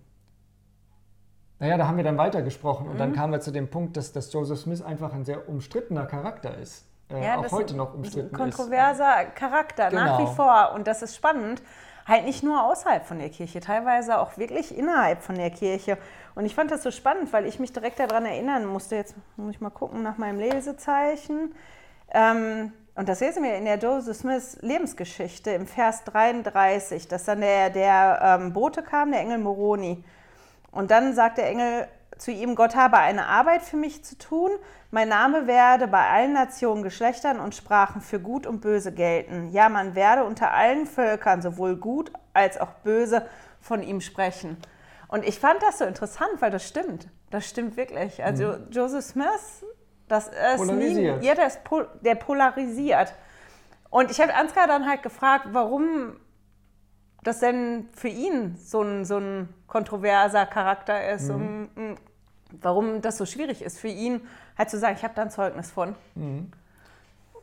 [1.60, 3.00] naja, da haben wir dann weitergesprochen und mhm.
[3.00, 6.58] dann kamen wir zu dem Punkt, dass, dass Joseph Smith einfach ein sehr umstrittener Charakter
[6.58, 6.86] ist.
[7.12, 8.38] Äh, ja, auch heute noch umstritten ist.
[8.38, 9.36] Kontroverser ist.
[9.36, 10.04] Charakter, genau.
[10.04, 10.72] nach wie vor.
[10.74, 11.62] Und das ist spannend.
[12.06, 15.98] Halt nicht nur außerhalb von der Kirche, teilweise auch wirklich innerhalb von der Kirche.
[16.34, 18.96] Und ich fand das so spannend, weil ich mich direkt daran erinnern musste.
[18.96, 21.54] Jetzt muss ich mal gucken nach meinem Lesezeichen.
[22.12, 27.42] Ähm, und das lesen wir in der Joseph Smiths Lebensgeschichte im Vers 33, dass dann
[27.42, 30.04] der, der ähm, Bote kam, der Engel Moroni.
[30.72, 34.52] Und dann sagt der Engel zu ihm, Gott habe eine Arbeit für mich zu tun,
[34.92, 39.50] mein Name werde bei allen Nationen, Geschlechtern und Sprachen für gut und böse gelten.
[39.52, 43.28] Ja, man werde unter allen Völkern sowohl gut als auch böse
[43.62, 44.58] von ihm sprechen.
[45.08, 47.08] Und ich fand das so interessant, weil das stimmt.
[47.30, 48.24] Das stimmt wirklich.
[48.24, 48.68] Also mhm.
[48.72, 49.64] Joseph Smith,
[50.10, 51.22] das ist polarisiert.
[51.22, 53.14] Nie, ja, pol, der polarisiert.
[53.90, 56.18] Und ich habe Ansgar dann halt gefragt, warum
[57.24, 61.70] das denn für ihn so ein, so ein kontroverser Charakter ist mhm.
[61.76, 61.98] und
[62.62, 64.22] warum das so schwierig ist für ihn,
[64.58, 65.96] halt zu sagen, ich habe da ein Zeugnis von.
[66.16, 66.52] Mhm.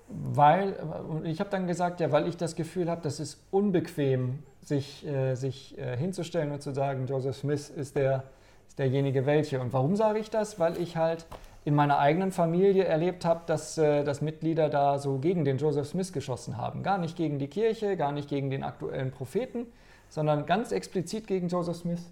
[0.09, 0.77] Weil,
[1.25, 5.35] ich habe dann gesagt, ja, weil ich das Gefühl habe, das ist unbequem, sich, äh,
[5.35, 8.25] sich äh, hinzustellen und zu sagen, Joseph Smith ist, der,
[8.69, 9.61] ist derjenige welche.
[9.61, 10.61] Und warum sage ich das?
[10.61, 11.27] Weil ich halt
[11.67, 15.89] in meiner eigenen Familie erlebt habe, dass, äh, dass Mitglieder da so gegen den Joseph
[15.89, 16.85] Smith geschossen haben.
[16.85, 19.67] Gar nicht gegen die Kirche, gar nicht gegen den aktuellen Propheten,
[20.09, 22.09] sondern ganz explizit gegen Joseph Smith.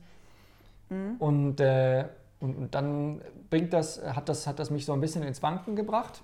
[0.90, 1.14] Mhm.
[1.20, 2.06] Und, äh,
[2.40, 5.76] und, und, dann bringt das, hat, das, hat das mich so ein bisschen ins Wanken
[5.76, 6.22] gebracht.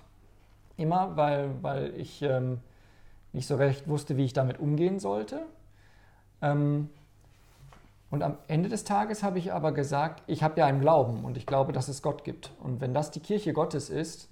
[0.75, 2.59] Immer, weil, weil ich ähm,
[3.31, 5.39] nicht so recht wusste, wie ich damit umgehen sollte.
[6.41, 6.89] Ähm,
[8.11, 11.37] und am Ende des Tages habe ich aber gesagt, ich habe ja einen Glauben und
[11.37, 12.51] ich glaube, dass es Gott gibt.
[12.61, 14.29] Und wenn das die Kirche Gottes ist,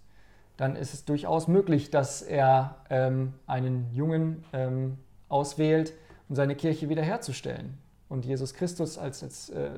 [0.58, 4.98] dann ist es durchaus möglich, dass er ähm, einen Jungen ähm,
[5.30, 5.94] auswählt,
[6.28, 7.78] um seine Kirche wiederherzustellen
[8.10, 9.72] und Jesus Christus als, als äh,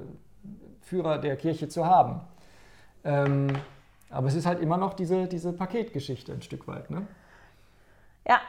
[0.81, 2.21] Führer der Kirche zu haben.
[3.03, 3.49] Ähm,
[4.09, 6.89] aber es ist halt immer noch diese, diese Paketgeschichte ein Stück weit.
[6.89, 7.05] Ne?
[8.27, 8.41] Ja,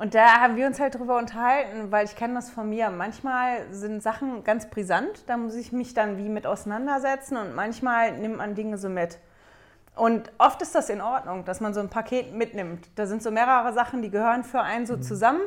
[0.00, 2.88] und da haben wir uns halt drüber unterhalten, weil ich kenne das von mir.
[2.88, 8.16] Manchmal sind Sachen ganz brisant, da muss ich mich dann wie mit auseinandersetzen und manchmal
[8.16, 9.18] nimmt man Dinge so mit.
[9.94, 12.88] Und oft ist das in Ordnung, dass man so ein Paket mitnimmt.
[12.94, 15.02] Da sind so mehrere Sachen, die gehören für einen so mhm.
[15.02, 15.42] zusammen,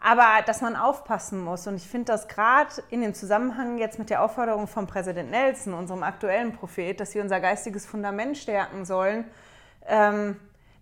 [0.00, 1.66] aber dass man aufpassen muss.
[1.66, 5.74] Und ich finde das gerade in dem Zusammenhang jetzt mit der Aufforderung von Präsident Nelson,
[5.74, 9.24] unserem aktuellen Prophet, dass wir unser geistiges Fundament stärken sollen,
[9.88, 10.36] ähm,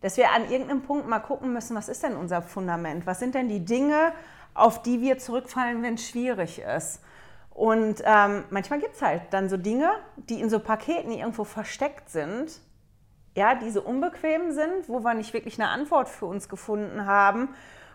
[0.07, 3.07] dass wir an irgendeinem Punkt mal gucken müssen, was ist denn unser Fundament?
[3.07, 4.13] Was sind denn die Dinge,
[4.55, 7.03] auf die wir zurückfallen, wenn es schwierig ist?
[7.51, 12.09] Und ähm, manchmal gibt es halt dann so Dinge, die in so Paketen irgendwo versteckt
[12.09, 12.61] sind,
[13.35, 17.49] ja, die so unbequem sind, wo wir nicht wirklich eine Antwort für uns gefunden haben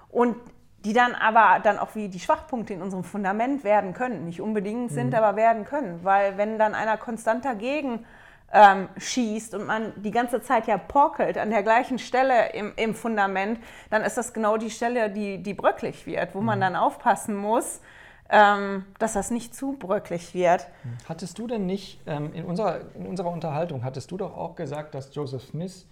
[0.09, 0.35] und
[0.83, 4.25] die dann aber dann auch wie die Schwachpunkte in unserem Fundament werden können.
[4.25, 5.15] Nicht unbedingt sind, mhm.
[5.15, 6.01] aber werden können.
[6.03, 8.05] Weil wenn dann einer konstant dagegen
[8.53, 12.93] ähm, schießt und man die ganze Zeit ja porkelt an der gleichen Stelle im, im
[12.93, 13.59] Fundament,
[13.89, 16.45] dann ist das genau die Stelle, die, die bröcklig wird, wo mhm.
[16.45, 17.81] man dann aufpassen muss,
[18.29, 20.67] ähm, dass das nicht zu bröcklig wird.
[21.07, 24.95] Hattest du denn nicht, ähm, in, unserer, in unserer Unterhaltung, hattest du doch auch gesagt,
[24.95, 25.87] dass Joseph Smith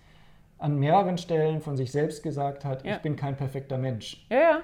[0.57, 2.95] an mehreren Stellen von sich selbst gesagt hat, ja.
[2.95, 4.25] ich bin kein perfekter Mensch.
[4.29, 4.59] Ja, ja.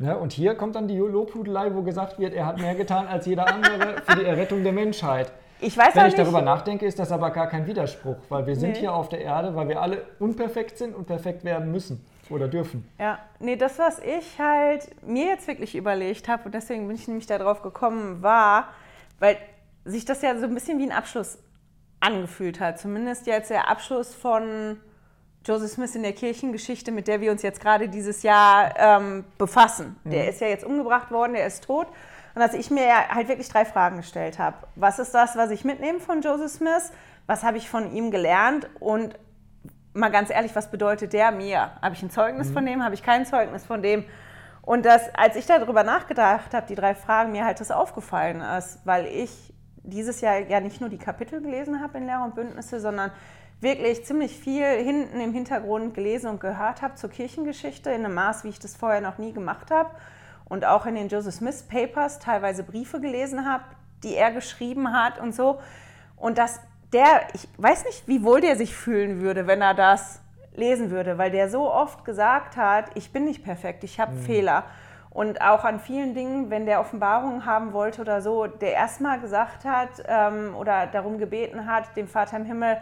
[0.00, 3.26] Ja, und hier kommt dann die Lobhudelei, wo gesagt wird, er hat mehr getan als
[3.26, 5.30] jeder andere für die Errettung der Menschheit.
[5.64, 8.72] Ich weiß Wenn ich darüber nachdenke, ist das aber gar kein Widerspruch, weil wir sind
[8.72, 8.80] nee.
[8.80, 12.86] hier auf der Erde, weil wir alle unperfekt sind und perfekt werden müssen oder dürfen.
[12.98, 17.08] Ja, nee, das, was ich halt mir jetzt wirklich überlegt habe, und deswegen bin ich
[17.08, 18.68] nämlich darauf gekommen, war,
[19.18, 19.38] weil
[19.86, 21.38] sich das ja so ein bisschen wie ein Abschluss
[22.00, 22.78] angefühlt hat.
[22.78, 24.78] Zumindest jetzt der Abschluss von
[25.46, 29.96] Joseph Smith in der Kirchengeschichte, mit der wir uns jetzt gerade dieses Jahr ähm, befassen.
[30.04, 30.10] Mhm.
[30.10, 31.86] Der ist ja jetzt umgebracht worden, der ist tot.
[32.34, 34.56] Und dass ich mir halt wirklich drei Fragen gestellt habe.
[34.74, 36.90] Was ist das, was ich mitnehme von Joseph Smith?
[37.26, 38.68] Was habe ich von ihm gelernt?
[38.80, 39.16] Und
[39.92, 41.70] mal ganz ehrlich, was bedeutet der mir?
[41.80, 42.52] Habe ich ein Zeugnis mhm.
[42.52, 42.84] von dem?
[42.84, 44.04] Habe ich kein Zeugnis von dem?
[44.62, 48.80] Und das, als ich darüber nachgedacht habe, die drei Fragen, mir halt das aufgefallen ist,
[48.84, 52.80] weil ich dieses Jahr ja nicht nur die Kapitel gelesen habe in Lehrer und Bündnisse,
[52.80, 53.12] sondern
[53.60, 58.44] wirklich ziemlich viel hinten im Hintergrund gelesen und gehört habe zur Kirchengeschichte in einem Maß,
[58.44, 59.90] wie ich das vorher noch nie gemacht habe
[60.46, 63.64] und auch in den Joseph Smith Papers teilweise Briefe gelesen habe,
[64.02, 65.58] die er geschrieben hat und so.
[66.16, 66.60] Und dass
[66.92, 70.20] der, ich weiß nicht, wie wohl der sich fühlen würde, wenn er das
[70.54, 74.22] lesen würde, weil der so oft gesagt hat, ich bin nicht perfekt, ich habe mhm.
[74.22, 74.64] Fehler.
[75.10, 79.64] Und auch an vielen Dingen, wenn der Offenbarungen haben wollte oder so, der erstmal gesagt
[79.64, 82.78] hat ähm, oder darum gebeten hat, dem Vater im Himmel,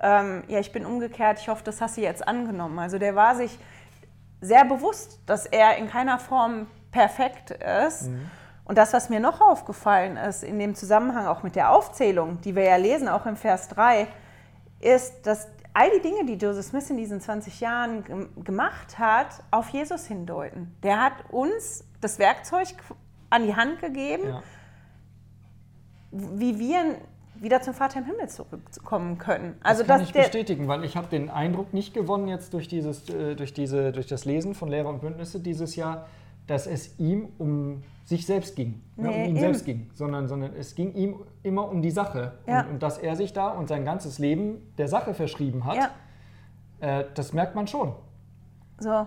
[0.00, 2.78] ähm, ja, ich bin umgekehrt, ich hoffe, das hast du jetzt angenommen.
[2.78, 3.58] Also der war sich
[4.40, 8.08] sehr bewusst, dass er in keiner Form perfekt ist.
[8.08, 8.30] Mhm.
[8.64, 12.54] Und das, was mir noch aufgefallen ist, in dem Zusammenhang auch mit der Aufzählung, die
[12.54, 14.06] wir ja lesen, auch im Vers 3,
[14.80, 18.04] ist, dass all die Dinge, die Joseph Smith in diesen 20 Jahren
[18.44, 20.74] gemacht hat, auf Jesus hindeuten.
[20.82, 22.68] Der hat uns das Werkzeug
[23.30, 24.42] an die Hand gegeben, ja.
[26.10, 26.96] wie wir
[27.34, 29.56] wieder zum Vater im Himmel zurückkommen können.
[29.62, 33.08] Also das kann ich bestätigen, weil ich habe den Eindruck nicht gewonnen jetzt durch, dieses,
[33.08, 36.06] äh, durch, diese, durch das Lesen von Lehrer und Bündnisse dieses Jahr,
[36.46, 39.38] dass es ihm um sich selbst ging, nee, ne, um ihn eben.
[39.38, 42.32] selbst ging, sondern, sondern es ging ihm immer um die Sache.
[42.46, 42.62] Ja.
[42.62, 47.00] Und, und, dass er sich da und sein ganzes Leben der Sache verschrieben hat, ja.
[47.00, 47.94] äh, das merkt man schon.
[48.78, 49.06] So.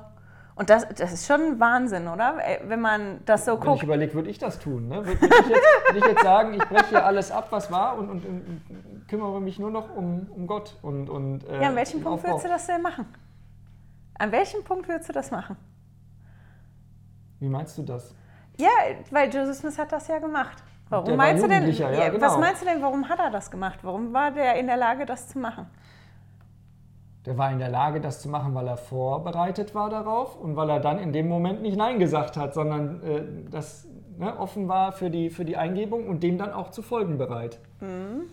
[0.55, 2.37] Und das, das ist schon Wahnsinn, oder?
[2.41, 3.67] Äh, wenn man das so guckt.
[3.67, 4.87] Wenn ich überlege, würde ich das tun.
[4.87, 5.05] Ne?
[5.05, 8.25] Würde, ich jetzt, ich jetzt, sagen, ich breche hier alles ab, was war und, und,
[8.25, 10.77] und kümmere mich nur noch um, um Gott.
[10.81, 12.29] Und, und, äh, ja, an welchem Punkt Aufbau.
[12.29, 13.05] würdest du das denn machen?
[14.17, 15.57] An welchem Punkt würdest du das machen?
[17.39, 18.15] Wie meinst du das?
[18.57, 18.69] Ja,
[19.11, 20.63] weil Joseph Smith hat das ja gemacht.
[20.89, 21.69] Warum der meinst du denn?
[21.71, 22.25] Ja, genau.
[22.25, 23.79] Was meinst du denn, warum hat er das gemacht?
[23.81, 25.67] Warum war der in der Lage, das zu machen?
[27.25, 30.69] Der war in der Lage, das zu machen, weil er vorbereitet war darauf und weil
[30.69, 34.91] er dann in dem Moment nicht Nein gesagt hat, sondern äh, das ne, offen war
[34.91, 37.59] für die, für die Eingebung und dem dann auch zu folgen bereit.
[37.81, 38.29] Mhm.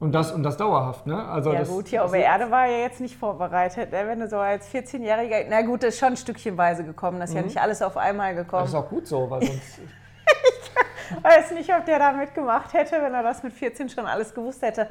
[0.00, 1.24] Und das, und das dauerhaft, ne?
[1.24, 3.90] Also ja das, gut, hier auf der Erde war ja jetzt nicht vorbereitet.
[3.90, 4.06] Ne?
[4.06, 7.34] Wenn du so als 14-Jähriger, na gut, das ist schon ein Stückchenweise gekommen, das ist
[7.34, 7.40] mhm.
[7.40, 8.62] ja nicht alles auf einmal gekommen.
[8.62, 9.80] Das ist auch gut so, weil sonst...
[11.22, 14.62] weiß nicht, ob der da mitgemacht hätte, wenn er das mit 14 schon alles gewusst
[14.62, 14.88] hätte.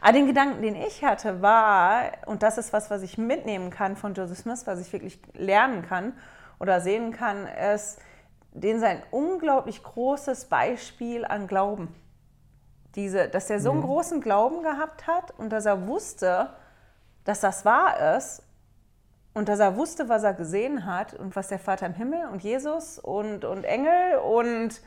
[0.00, 3.96] Aber den Gedanken, den ich hatte, war, und das ist was, was ich mitnehmen kann
[3.96, 6.14] von Joseph Smith, was ich wirklich lernen kann
[6.58, 7.98] oder sehen kann, ist,
[8.52, 11.94] den sein unglaublich großes Beispiel an Glauben.
[12.94, 13.84] Diese, dass er so einen mhm.
[13.84, 16.50] großen Glauben gehabt hat und dass er wusste,
[17.24, 18.42] dass das wahr ist
[19.34, 22.42] und dass er wusste, was er gesehen hat und was der Vater im Himmel und
[22.42, 24.80] Jesus und, und Engel und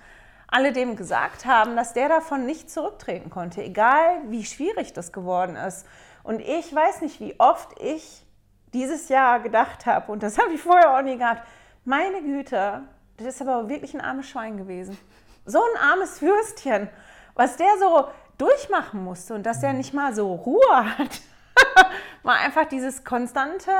[0.48, 5.56] alle dem gesagt haben, dass der davon nicht zurücktreten konnte, egal wie schwierig das geworden
[5.56, 5.88] ist.
[6.22, 8.24] Und ich weiß nicht, wie oft ich
[8.74, 11.42] dieses Jahr gedacht habe, und das habe ich vorher auch nie gehabt,
[11.86, 12.84] meine Güte,
[13.18, 14.98] das ist aber wirklich ein armes Schwein gewesen.
[15.46, 16.88] So ein armes Würstchen,
[17.36, 21.22] was der so durchmachen musste und dass der nicht mal so Ruhe hat.
[22.24, 23.72] War einfach dieses konstante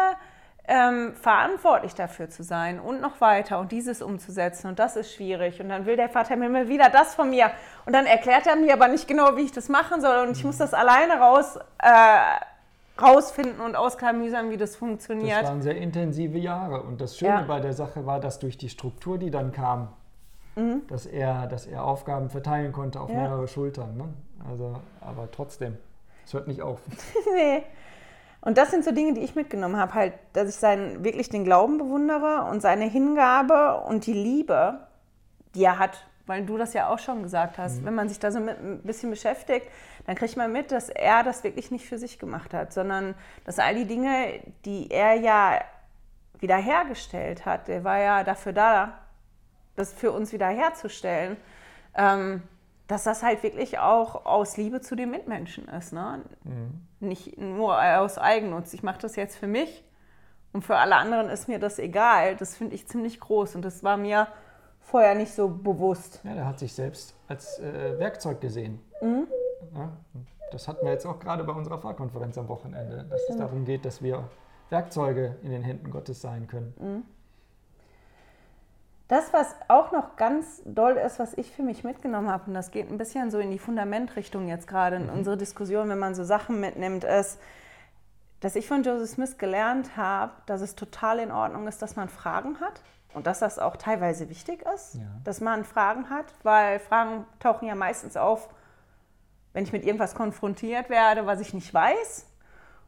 [0.66, 5.60] ähm, verantwortlich dafür zu sein und noch weiter und dieses umzusetzen und das ist schwierig
[5.60, 7.52] und dann will der Vater mir wieder das von mir
[7.86, 10.46] und dann erklärt er mir aber nicht genau, wie ich das machen soll und ich
[10.46, 11.92] muss das alleine raus äh,
[13.02, 15.42] rausfinden und ausklamüsern, wie das funktioniert.
[15.42, 17.42] Das waren sehr intensive Jahre und das Schöne ja.
[17.42, 19.90] bei der Sache war, dass durch die Struktur, die dann kam,
[20.56, 20.82] mhm.
[20.88, 23.18] dass, er, dass er Aufgaben verteilen konnte auf ja.
[23.18, 23.98] mehrere Schultern.
[23.98, 24.06] Ne?
[24.50, 25.78] Also, aber trotzdem,
[26.26, 26.80] es hört nicht auf.
[27.36, 27.64] nee.
[28.42, 31.46] Und das sind so Dinge, die ich mitgenommen habe, halt, dass ich seinen, wirklich den
[31.46, 34.80] Glauben bewundere und seine Hingabe und die Liebe,
[35.56, 37.82] die er hat, weil du das ja auch schon gesagt hast.
[37.82, 37.86] Mhm.
[37.86, 39.68] Wenn man sich da so mit ein bisschen beschäftigt,
[40.06, 43.60] dann kriegt man mit, dass er das wirklich nicht für sich gemacht hat, sondern dass
[43.60, 45.62] all die Dinge, die er ja
[46.40, 49.03] wiederhergestellt hat, der war ja dafür da,
[49.76, 51.38] das für uns wiederherzustellen.
[51.96, 52.44] Ähm,
[52.88, 55.94] dass das halt wirklich auch aus Liebe zu den Mitmenschen ist.
[55.94, 56.22] Ne?
[56.44, 56.82] Mhm.
[57.00, 58.74] Nicht nur aus Eigennutz.
[58.74, 59.84] Ich mache das jetzt für mich
[60.52, 62.36] und für alle anderen ist mir das egal.
[62.36, 64.28] Das finde ich ziemlich groß und das war mir
[64.80, 66.22] vorher nicht so bewusst.
[66.24, 68.80] Ja, der hat sich selbst als äh, Werkzeug gesehen.
[69.02, 69.28] Mhm.
[69.76, 69.90] Ja,
[70.52, 73.40] das hatten wir jetzt auch gerade bei unserer Fahrkonferenz am Wochenende, dass es mhm.
[73.40, 74.30] darum geht, dass wir
[74.70, 77.06] Werkzeuge in den Händen Gottes sein können.
[79.10, 82.72] Das, was auch noch ganz doll ist, was ich für mich mitgenommen habe, und das
[82.72, 85.14] geht ein bisschen so in die Fundamentrichtung jetzt gerade in mhm.
[85.14, 87.40] unsere Diskussion, wenn man so Sachen mitnimmt, ist,
[88.40, 92.10] dass ich von Joseph Smith gelernt habe, dass es total in Ordnung ist, dass man
[92.10, 92.82] Fragen hat
[93.14, 95.02] und dass das auch teilweise wichtig ist, ja.
[95.24, 98.50] dass man Fragen hat, weil Fragen tauchen ja meistens auf,
[99.52, 102.28] wenn ich mit irgendwas konfrontiert werde, was ich nicht weiß.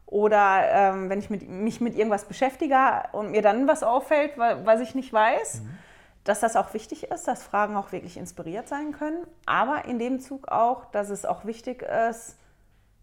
[0.06, 4.80] Oder ähm, wenn ich mit, mich mit irgendwas beschäftige und mir dann was auffällt, was
[4.80, 5.62] ich nicht weiß.
[5.62, 5.78] Mhm
[6.26, 10.18] dass das auch wichtig ist, dass Fragen auch wirklich inspiriert sein können, aber in dem
[10.18, 12.36] Zug auch, dass es auch wichtig ist,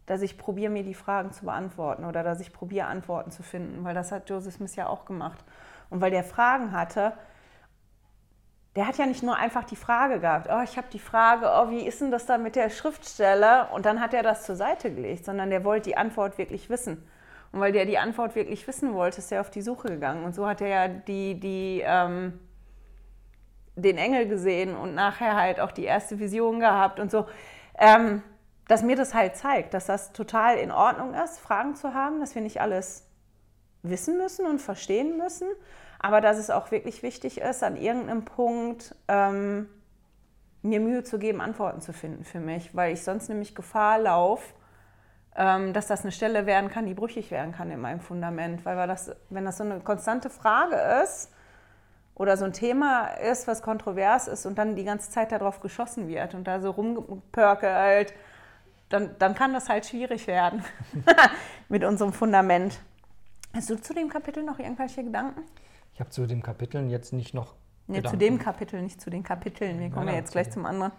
[0.05, 3.85] dass ich probiere, mir die Fragen zu beantworten oder dass ich probiere, Antworten zu finden,
[3.85, 5.39] weil das hat Joseph Smith ja auch gemacht.
[5.89, 7.13] Und weil der Fragen hatte,
[8.75, 11.69] der hat ja nicht nur einfach die Frage gehabt, oh, ich habe die Frage, oh,
[11.69, 13.67] wie ist denn das da mit der Schriftstelle?
[13.73, 17.07] Und dann hat er das zur Seite gelegt, sondern der wollte die Antwort wirklich wissen.
[17.53, 20.25] Und weil der die Antwort wirklich wissen wollte, ist er auf die Suche gegangen.
[20.25, 22.39] Und so hat er ja die, die ähm,
[23.75, 27.25] den Engel gesehen und nachher halt auch die erste Vision gehabt und so.
[27.77, 28.21] Ähm,
[28.67, 32.33] dass mir das halt zeigt, dass das total in Ordnung ist, Fragen zu haben, dass
[32.33, 33.05] wir nicht alles
[33.81, 35.47] wissen müssen und verstehen müssen,
[35.99, 39.67] aber dass es auch wirklich wichtig ist, an irgendeinem Punkt ähm,
[40.61, 44.53] mir Mühe zu geben, Antworten zu finden für mich, weil ich sonst nämlich Gefahr laufe,
[45.35, 48.87] ähm, dass das eine Stelle werden kann, die brüchig werden kann in meinem Fundament, weil
[48.87, 51.32] das, wenn das so eine konstante Frage ist,
[52.15, 56.07] oder so ein Thema ist, was kontrovers ist und dann die ganze Zeit darauf geschossen
[56.07, 58.13] wird und da so rumpörkelt,
[58.89, 60.63] dann, dann kann das halt schwierig werden
[61.69, 62.79] mit unserem Fundament.
[63.53, 65.41] Hast du zu dem Kapitel noch irgendwelche Gedanken?
[65.93, 67.55] Ich habe zu dem Kapitel jetzt nicht noch.
[67.87, 68.19] Nee, Gedanken.
[68.19, 69.79] zu dem Kapitel, nicht zu den Kapiteln.
[69.79, 70.91] Wir kommen ja jetzt gleich zum anderen.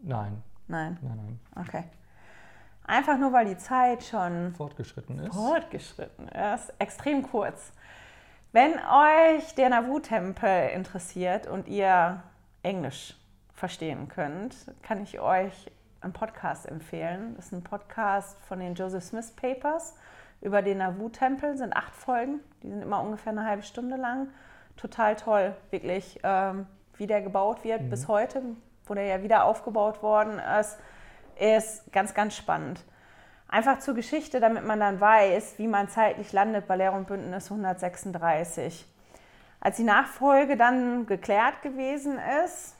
[0.00, 0.42] Nein.
[0.66, 0.98] Nein.
[1.02, 1.16] Nein,
[1.54, 1.66] nein.
[1.66, 1.84] Okay.
[2.86, 5.34] Einfach nur, weil die Zeit schon fortgeschritten ist.
[5.34, 6.72] Fortgeschritten ist.
[6.78, 7.72] Extrem kurz.
[8.54, 12.22] Wenn euch der Navu-Tempel interessiert und ihr
[12.62, 13.16] Englisch
[13.52, 17.34] verstehen könnt, kann ich euch einen Podcast empfehlen.
[17.34, 19.96] Das ist ein Podcast von den Joseph Smith Papers
[20.40, 21.56] über den Navu-Tempel.
[21.56, 24.28] sind acht Folgen, die sind immer ungefähr eine halbe Stunde lang.
[24.76, 27.90] Total toll, wirklich, ähm, wie der gebaut wird mhm.
[27.90, 28.40] bis heute,
[28.86, 30.78] wo der ja wieder aufgebaut worden ist,
[31.40, 32.84] ist ganz, ganz spannend.
[33.54, 37.52] Einfach zur Geschichte, damit man dann weiß, wie man zeitlich landet bei Lehr- und Bündnis
[37.52, 38.84] 136.
[39.60, 42.74] Als die Nachfolge dann geklärt gewesen ist,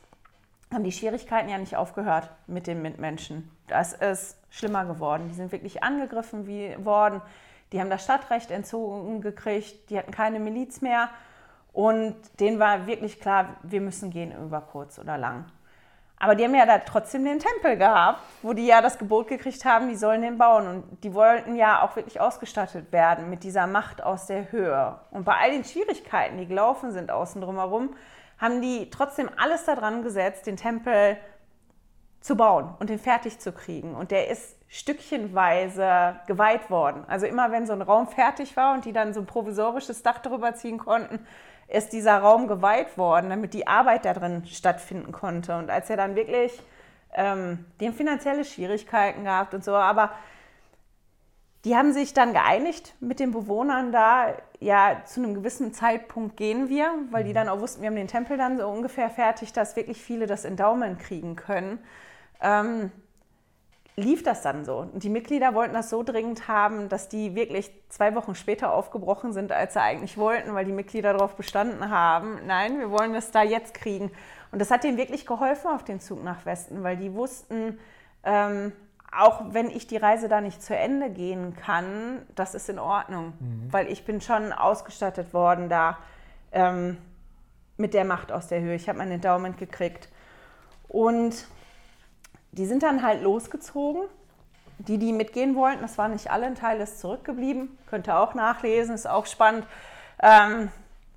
[0.72, 3.48] haben die Schwierigkeiten ja nicht aufgehört mit den Mitmenschen.
[3.68, 5.28] Das ist schlimmer geworden.
[5.28, 6.44] Die sind wirklich angegriffen
[6.84, 7.22] worden.
[7.70, 9.90] Die haben das Stadtrecht entzogen gekriegt.
[9.90, 11.08] Die hatten keine Miliz mehr.
[11.72, 15.44] Und denen war wirklich klar, wir müssen gehen über kurz oder lang.
[16.24, 19.66] Aber die haben ja da trotzdem den Tempel gehabt, wo die ja das Gebot gekriegt
[19.66, 20.66] haben, die sollen den bauen.
[20.66, 24.98] Und die wollten ja auch wirklich ausgestattet werden mit dieser Macht aus der Höhe.
[25.10, 27.94] Und bei all den Schwierigkeiten, die gelaufen sind außen drumherum,
[28.38, 31.18] haben die trotzdem alles daran gesetzt, den Tempel
[32.20, 33.94] zu bauen und den fertig zu kriegen.
[33.94, 37.04] Und der ist stückchenweise geweiht worden.
[37.06, 40.20] Also immer wenn so ein Raum fertig war und die dann so ein provisorisches Dach
[40.20, 41.26] darüber ziehen konnten,
[41.68, 45.56] ist dieser Raum geweiht worden, damit die Arbeit da drin stattfinden konnte.
[45.56, 46.60] Und als er dann wirklich,
[47.14, 50.10] ähm, die haben finanzielle Schwierigkeiten gehabt und so, aber
[51.64, 56.68] die haben sich dann geeinigt mit den Bewohnern da, ja, zu einem gewissen Zeitpunkt gehen
[56.68, 57.34] wir, weil die mhm.
[57.34, 60.44] dann auch wussten, wir haben den Tempel dann so ungefähr fertig, dass wirklich viele das
[60.44, 61.78] Endowment kriegen können
[62.44, 62.92] ähm,
[63.96, 64.78] lief das dann so.
[64.78, 69.32] Und die Mitglieder wollten das so dringend haben, dass die wirklich zwei Wochen später aufgebrochen
[69.32, 73.30] sind, als sie eigentlich wollten, weil die Mitglieder darauf bestanden haben, nein, wir wollen das
[73.30, 74.10] da jetzt kriegen.
[74.50, 77.78] Und das hat denen wirklich geholfen auf den Zug nach Westen, weil die wussten,
[78.24, 78.72] ähm,
[79.16, 83.34] auch wenn ich die Reise da nicht zu Ende gehen kann, das ist in Ordnung,
[83.38, 83.72] mhm.
[83.72, 85.98] weil ich bin schon ausgestattet worden da
[86.50, 86.98] ähm,
[87.76, 88.74] mit der Macht aus der Höhe.
[88.74, 90.08] Ich habe mein Endowment gekriegt.
[90.88, 91.46] Und
[92.54, 94.02] die sind dann halt losgezogen.
[94.78, 97.78] Die, die mitgehen wollten, das waren nicht alle, ein Teil ist zurückgeblieben.
[97.86, 99.66] Könnt ihr auch nachlesen, ist auch spannend,
[100.20, 100.68] ähm,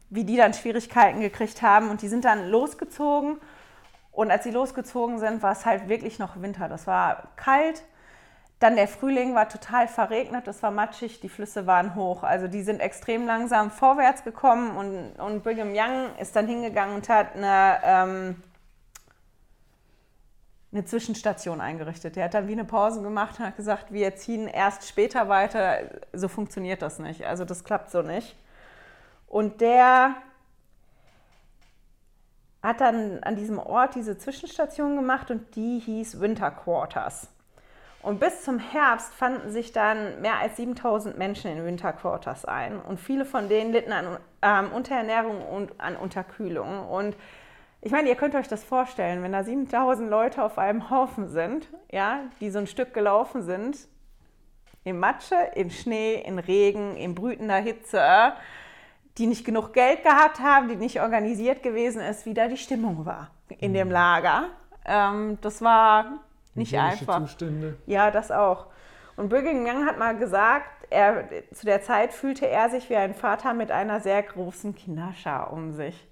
[0.09, 1.89] wie die dann Schwierigkeiten gekriegt haben.
[1.89, 3.37] Und die sind dann losgezogen.
[4.11, 6.69] Und als sie losgezogen sind, war es halt wirklich noch Winter.
[6.69, 7.83] Das war kalt.
[8.59, 12.23] Dann der Frühling war total verregnet, es war matschig, die Flüsse waren hoch.
[12.23, 17.07] Also die sind extrem langsam vorwärts gekommen und, und Brigham Young ist dann hingegangen und
[17.07, 18.43] hat eine ähm,
[20.77, 22.17] eine Zwischenstation eingerichtet.
[22.17, 25.79] Er hat dann wie eine Pause gemacht und hat gesagt, wir ziehen erst später weiter.
[26.13, 27.25] So funktioniert das nicht.
[27.25, 28.35] Also das klappt so nicht.
[29.27, 30.15] Und der
[32.61, 37.29] hat dann an diesem Ort diese Zwischenstation gemacht und die hieß Winter Quarters.
[38.03, 42.79] Und bis zum Herbst fanden sich dann mehr als 7000 Menschen in Winter Quarters ein.
[42.79, 46.87] Und viele von denen litten an ähm, Unterernährung und an Unterkühlung.
[46.87, 47.15] Und
[47.81, 51.69] ich meine, ihr könnt euch das vorstellen, wenn da 7000 Leute auf einem Haufen sind,
[51.91, 53.77] ja, die so ein Stück gelaufen sind,
[54.83, 58.33] in Matsche, in Schnee, in Regen, in brütender Hitze,
[59.17, 63.05] die nicht genug Geld gehabt haben, die nicht organisiert gewesen ist, wie da die Stimmung
[63.05, 63.93] war in dem mhm.
[63.93, 64.49] Lager.
[64.85, 66.19] Ähm, das war
[66.55, 67.19] nicht einfach.
[67.21, 67.77] Zustände.
[67.85, 68.67] Ja, das auch.
[69.15, 73.13] Und Brigham Young hat mal gesagt, er, zu der Zeit fühlte er sich wie ein
[73.13, 76.06] Vater mit einer sehr großen Kinderschar um sich.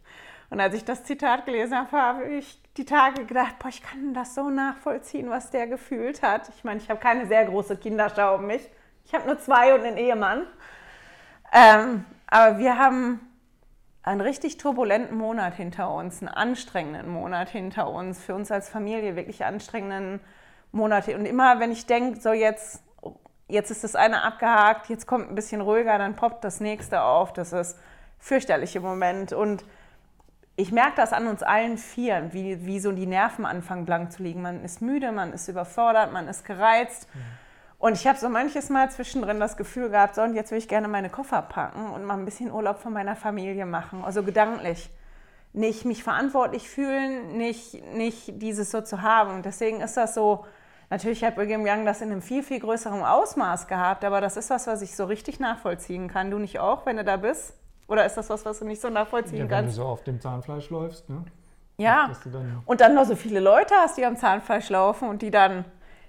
[0.56, 4.14] Und als ich das Zitat gelesen habe, habe ich die Tage gedacht, boah, ich kann
[4.14, 6.48] das so nachvollziehen, was der gefühlt hat.
[6.48, 8.66] Ich meine, ich habe keine sehr große Kinderschau um mich.
[9.04, 10.48] Ich habe nur zwei und einen Ehemann.
[11.52, 13.20] Ähm, aber wir haben
[14.02, 19.18] einen richtig turbulenten Monat hinter uns, einen anstrengenden Monat hinter uns, für uns als Familie
[19.18, 20.22] wirklich anstrengenden
[20.72, 21.10] Monat.
[21.10, 22.82] Und immer, wenn ich denke, so jetzt,
[23.50, 27.34] jetzt ist das eine abgehakt, jetzt kommt ein bisschen ruhiger, dann poppt das nächste auf.
[27.34, 27.78] Das ist
[28.20, 29.34] fürchterlich im Moment.
[29.34, 29.66] Und
[30.58, 34.24] ich merke das an uns allen vier, wie, wie so die Nerven anfangen blank zu
[34.24, 34.42] liegen.
[34.42, 37.08] Man ist müde, man ist überfordert, man ist gereizt.
[37.14, 37.20] Mhm.
[37.78, 40.70] Und ich habe so manches Mal zwischendrin das Gefühl gehabt, so und jetzt will ich
[40.70, 44.04] gerne meine Koffer packen und mal ein bisschen Urlaub von meiner Familie machen.
[44.04, 44.90] Also gedanklich.
[45.52, 49.36] Nicht mich verantwortlich fühlen, nicht, nicht dieses so zu haben.
[49.36, 50.46] Und deswegen ist das so,
[50.90, 54.50] natürlich hat Brigham Young das in einem viel, viel größeren Ausmaß gehabt, aber das ist
[54.50, 56.32] was, was ich so richtig nachvollziehen kann.
[56.32, 57.54] Du nicht auch, wenn du da bist?
[57.88, 59.78] Oder ist das was, was du nicht so nachvollziehen ja, kannst?
[59.78, 61.24] Wenn du so auf dem Zahnfleisch läufst, ne?
[61.78, 62.12] Ja.
[62.32, 65.66] Dann und dann noch so viele Leute hast, die am Zahnfleisch laufen und die dann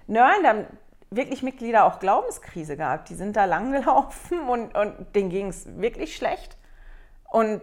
[0.07, 0.43] nörgeln.
[0.43, 0.65] Dann
[1.09, 3.09] wirklich Mitglieder auch Glaubenskrise gehabt.
[3.09, 6.57] Die sind da lang gelaufen und, und denen ging es wirklich schlecht.
[7.29, 7.61] Und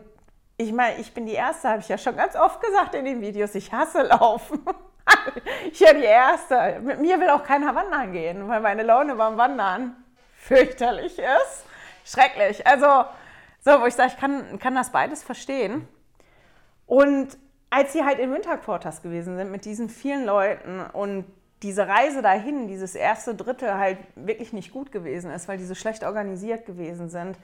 [0.56, 3.20] ich meine, ich bin die Erste, habe ich ja schon ganz oft gesagt in den
[3.20, 4.60] Videos, ich hasse Laufen.
[5.72, 6.80] ich bin die Erste.
[6.82, 9.96] Mit mir will auch keiner wandern gehen, weil meine Laune beim Wandern
[10.36, 11.64] fürchterlich ist.
[12.04, 12.66] Schrecklich.
[12.66, 12.86] Also
[13.64, 15.88] so, wo ich sage, ich kann, kann das beides verstehen.
[16.86, 17.38] Und
[17.70, 21.24] als sie halt in Winterquarters gewesen sind mit diesen vielen Leuten und
[21.62, 25.74] diese Reise dahin, dieses erste Drittel halt wirklich nicht gut gewesen ist, weil die so
[25.74, 27.38] schlecht organisiert gewesen sind,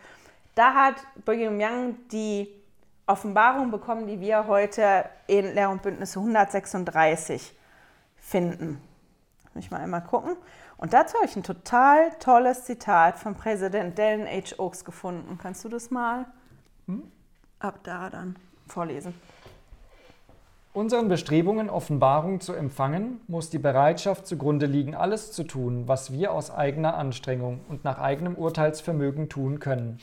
[0.54, 2.48] da hat Brigham Young die
[3.06, 7.56] Offenbarung bekommen, die wir heute in Lehr- und Bündnisse 136
[8.18, 8.80] finden.
[9.54, 10.36] Muss ich mal einmal gucken.
[10.80, 14.58] Und dazu habe ich ein total tolles Zitat von Präsident Dallin H.
[14.58, 15.36] Oaks gefunden.
[15.36, 16.24] Kannst du das mal
[16.86, 17.02] hm?
[17.58, 19.12] ab da dann vorlesen?
[20.72, 26.32] Unseren Bestrebungen, Offenbarung zu empfangen, muss die Bereitschaft zugrunde liegen, alles zu tun, was wir
[26.32, 29.98] aus eigener Anstrengung und nach eigenem Urteilsvermögen tun können.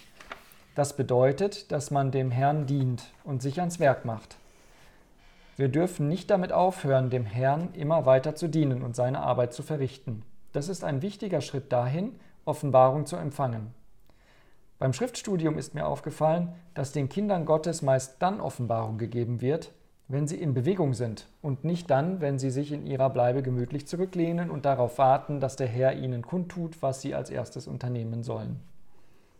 [0.75, 4.37] Das bedeutet, dass man dem Herrn dient und sich ans Werk macht.
[5.55, 9.63] Wir dürfen nicht damit aufhören, dem Herrn immer weiter zu dienen und seine Arbeit zu
[9.63, 10.21] verrichten.
[10.53, 13.73] Das ist ein wichtiger Schritt dahin, Offenbarung zu empfangen.
[14.79, 19.73] Beim Schriftstudium ist mir aufgefallen, dass den Kindern Gottes meist dann Offenbarung gegeben wird,
[20.07, 23.87] wenn sie in Bewegung sind und nicht dann, wenn sie sich in ihrer Bleibe gemütlich
[23.87, 28.59] zurücklehnen und darauf warten, dass der Herr ihnen kundtut, was sie als erstes unternehmen sollen.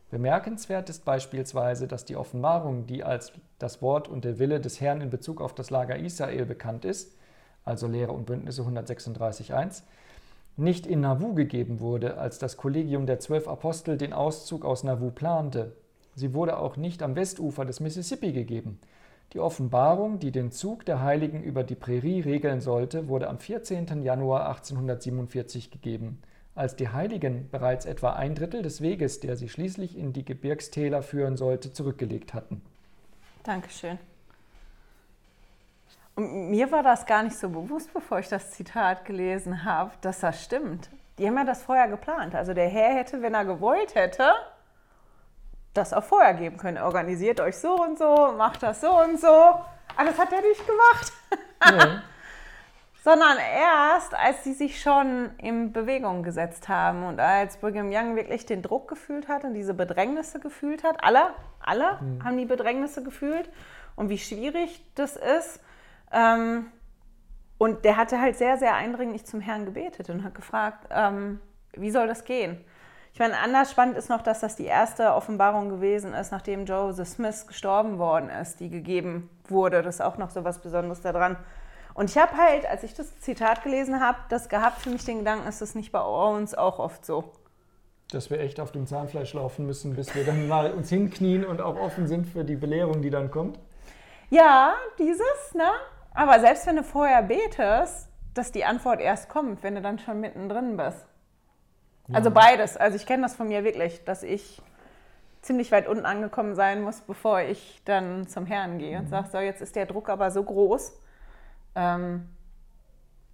[0.09, 5.01] Bemerkenswert ist beispielsweise, dass die Offenbarung, die als das Wort und der Wille des Herrn
[5.01, 7.15] in Bezug auf das Lager Israel bekannt ist,
[7.63, 9.83] also Lehre und Bündnisse 136.1,
[10.57, 15.11] nicht in Nauvoo gegeben wurde, als das Kollegium der zwölf Apostel den Auszug aus Nauvoo
[15.11, 15.73] plante.
[16.15, 18.79] Sie wurde auch nicht am Westufer des Mississippi gegeben.
[19.33, 24.01] Die Offenbarung, die den Zug der Heiligen über die Prärie regeln sollte, wurde am 14.
[24.01, 26.21] Januar 1847 gegeben,
[26.55, 31.03] als die Heiligen bereits etwa ein Drittel des Weges, der sie schließlich in die Gebirgstäler
[31.03, 32.61] führen sollte, zurückgelegt hatten.
[33.43, 33.99] Dankeschön.
[36.17, 40.21] Und mir war das gar nicht so bewusst, bevor ich das Zitat gelesen habe, dass
[40.21, 40.89] das stimmt.
[41.19, 42.33] Die haben ja das vorher geplant.
[42.33, 44.33] Also der Herr hätte, wenn er gewollt hätte,
[45.75, 46.79] das auch vorher geben können.
[46.79, 49.27] Organisiert euch so und so, macht das so und so.
[49.27, 51.13] Aber das hat er nicht gemacht.
[51.69, 51.99] Nee.
[53.03, 58.47] Sondern erst, als sie sich schon in Bewegung gesetzt haben und als Brigham Young wirklich
[58.47, 61.03] den Druck gefühlt hat und diese Bedrängnisse gefühlt hat.
[61.03, 62.23] Alle, alle mhm.
[62.23, 63.51] haben die Bedrängnisse gefühlt
[63.95, 65.59] und wie schwierig das ist.
[66.11, 66.67] Ähm,
[67.57, 71.39] und der hatte halt sehr, sehr eindringlich zum Herrn gebetet und hat gefragt, ähm,
[71.73, 72.63] wie soll das gehen?
[73.13, 77.07] Ich meine, anders spannend ist noch, dass das die erste Offenbarung gewesen ist, nachdem Joseph
[77.07, 79.81] Smith gestorben worden ist, die gegeben wurde.
[79.81, 81.35] Das ist auch noch so was Besonderes daran.
[81.95, 85.17] Und ich habe halt, als ich das Zitat gelesen habe, das gehabt für mich den
[85.17, 87.31] Gedanken, ist das nicht bei uns auch oft so?
[88.11, 91.59] Dass wir echt auf dem Zahnfleisch laufen müssen, bis wir dann mal uns hinknien und
[91.59, 93.59] auch offen sind für die Belehrung, die dann kommt?
[94.29, 95.71] Ja, dieses, ne?
[96.17, 100.19] Aber selbst wenn du vorher betest, dass die Antwort erst kommt, wenn du dann schon
[100.19, 101.05] mittendrin bist.
[102.11, 102.75] Also beides.
[102.75, 104.59] Also ich kenne das von mir wirklich, dass ich
[105.43, 109.09] ziemlich weit unten angekommen sein muss, bevor ich dann zum Herrn gehe und mhm.
[109.09, 110.99] sage, so, jetzt ist der Druck aber so groß.
[111.75, 112.27] Ähm,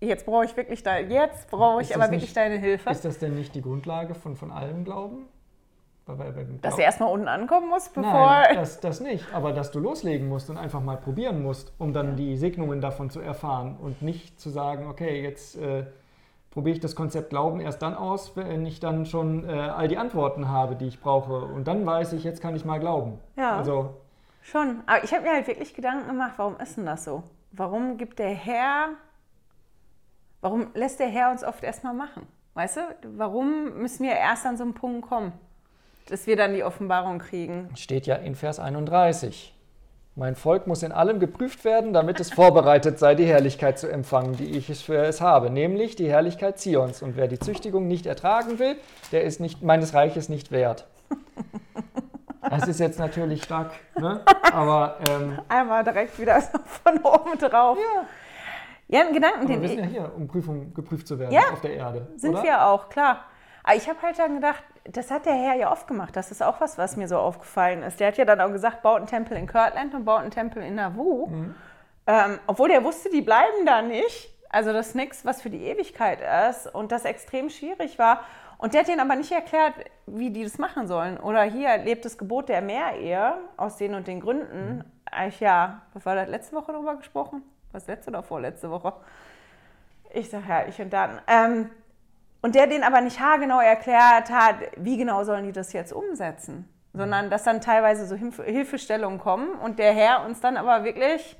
[0.02, 2.90] jetzt brauche ich wirklich da, jetzt brauche ich aber nicht, wirklich deine Hilfe.
[2.90, 5.30] Ist das denn nicht die Grundlage von, von allem Glauben?
[6.06, 8.12] Dass er erstmal unten ankommen muss, bevor.
[8.12, 9.34] Nein, das, das nicht.
[9.34, 12.16] Aber dass du loslegen musst und einfach mal probieren musst, um dann ja.
[12.16, 15.58] die Segnungen davon zu erfahren und nicht zu sagen, okay, jetzt.
[15.58, 15.86] Äh,
[16.54, 19.98] probiere ich das Konzept Glauben erst dann aus, wenn ich dann schon äh, all die
[19.98, 21.46] Antworten habe, die ich brauche.
[21.46, 23.20] Und dann weiß ich, jetzt kann ich mal glauben.
[23.36, 23.58] Ja.
[23.58, 23.96] Also,
[24.44, 24.84] schon.
[24.86, 27.24] Aber ich habe mir halt wirklich Gedanken gemacht, warum ist denn das so?
[27.52, 28.90] Warum gibt der Herr,
[30.42, 32.28] warum lässt der Herr uns oft erstmal machen?
[32.54, 32.82] Weißt du,
[33.18, 35.34] warum müssen wir erst an so einen Punkt kommen,
[36.10, 37.70] dass wir dann die Offenbarung kriegen?
[37.76, 39.54] Steht ja in Vers 31.
[40.16, 44.38] Mein Volk muss in allem geprüft werden, damit es vorbereitet sei, die Herrlichkeit zu empfangen,
[44.38, 47.02] die ich für es habe, nämlich die Herrlichkeit Zions.
[47.02, 48.76] Und wer die Züchtigung nicht ertragen will,
[49.12, 50.86] der ist nicht, meines Reiches nicht wert.
[52.48, 54.22] Das ist jetzt natürlich stark, ne?
[54.52, 54.98] aber...
[55.10, 56.40] Ähm, Einmal direkt wieder
[56.84, 57.78] von oben drauf.
[57.80, 58.06] Ja.
[58.90, 61.50] Ja, ein Gedanken, aber den wir sind ja hier, um Prüfung, geprüft zu werden ja,
[61.52, 62.08] auf der Erde.
[62.18, 62.44] Sind oder?
[62.44, 63.26] wir auch, klar.
[63.64, 66.16] Aber ich habe halt dann gedacht, das hat der Herr ja oft gemacht.
[66.16, 68.00] Das ist auch was, was mir so aufgefallen ist.
[68.00, 70.62] Der hat ja dann auch gesagt, baut einen Tempel in Kirtland und baut einen Tempel
[70.64, 71.28] in Nauvoo.
[71.28, 71.56] Mhm.
[72.06, 74.30] Ähm, obwohl der wusste, die bleiben da nicht.
[74.50, 76.20] Also das ist nichts, was für die Ewigkeit
[76.50, 78.24] ist und das extrem schwierig war.
[78.58, 79.74] Und der hat denen aber nicht erklärt,
[80.06, 81.18] wie die das machen sollen.
[81.18, 84.78] Oder hier lebt das Gebot der Mehrehe aus den und den Gründen.
[84.78, 85.28] Mhm.
[85.28, 87.42] Ich, ja, was war das letzte Woche darüber gesprochen?
[87.72, 88.94] Was letzte oder vorletzte Woche?
[90.14, 91.20] Ich sage ja, ich und dann.
[91.28, 91.70] Ähm,
[92.44, 96.70] und der den aber nicht haargenau erklärt hat, wie genau sollen die das jetzt umsetzen,
[96.94, 101.38] sondern dass dann teilweise so Hilfestellungen kommen und der Herr uns dann aber wirklich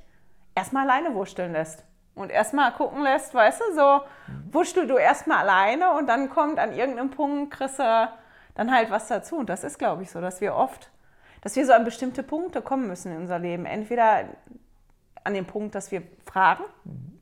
[0.54, 1.84] erstmal alleine wursteln lässt
[2.14, 4.00] und erstmal gucken lässt, weißt du, so
[4.50, 8.08] wurschtel du erstmal alleine und dann kommt an irgendeinem Punkt, kriegst du
[8.54, 9.36] dann halt was dazu.
[9.36, 10.90] Und das ist, glaube ich, so, dass wir oft,
[11.42, 13.66] dass wir so an bestimmte Punkte kommen müssen in unser Leben.
[13.66, 14.24] Entweder
[15.22, 16.64] an den Punkt, dass wir fragen,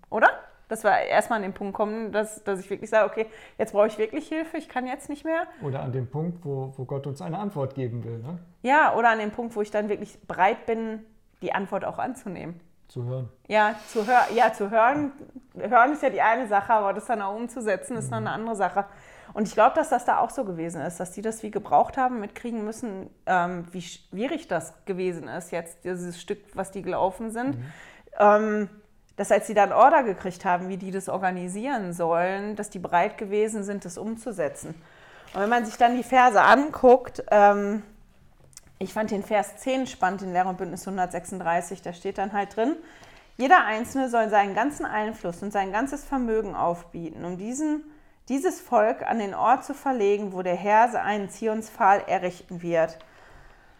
[0.09, 0.29] oder?
[0.73, 3.27] Dass wir erstmal an den Punkt kommen, dass, dass ich wirklich sage, okay,
[3.59, 5.47] jetzt brauche ich wirklich Hilfe, ich kann jetzt nicht mehr.
[5.61, 8.19] Oder an dem Punkt, wo, wo Gott uns eine Antwort geben will.
[8.19, 8.39] Ne?
[8.63, 11.05] Ja, oder an dem Punkt, wo ich dann wirklich bereit bin,
[11.43, 12.59] die Antwort auch anzunehmen.
[12.89, 13.29] Zu hören.
[13.49, 15.13] Ja, zu, hör ja, zu hören.
[15.59, 18.11] Hören ist ja die eine Sache, aber das dann auch umzusetzen, ist mhm.
[18.11, 18.87] dann eine andere Sache.
[19.35, 21.99] Und ich glaube, dass das da auch so gewesen ist, dass die das wie gebraucht
[21.99, 27.31] haben, mitkriegen müssen, ähm, wie schwierig das gewesen ist, jetzt dieses Stück, was die gelaufen
[27.31, 27.59] sind.
[27.59, 27.65] Mhm.
[28.19, 28.69] Ähm,
[29.17, 33.19] dass als sie dann Order gekriegt haben, wie die das organisieren sollen, dass die bereit
[33.19, 34.75] gewesen sind, das umzusetzen.
[35.35, 37.83] Und wenn man sich dann die Verse anguckt, ähm,
[38.79, 42.57] ich fand den Vers 10 spannend in Lehrer und Bündnis 136, da steht dann halt
[42.57, 42.77] drin,
[43.37, 47.83] Jeder Einzelne soll seinen ganzen Einfluss und sein ganzes Vermögen aufbieten, um diesen,
[48.29, 52.99] dieses Volk an den Ort zu verlegen, wo der Herr einen Zionspfahl errichten wird.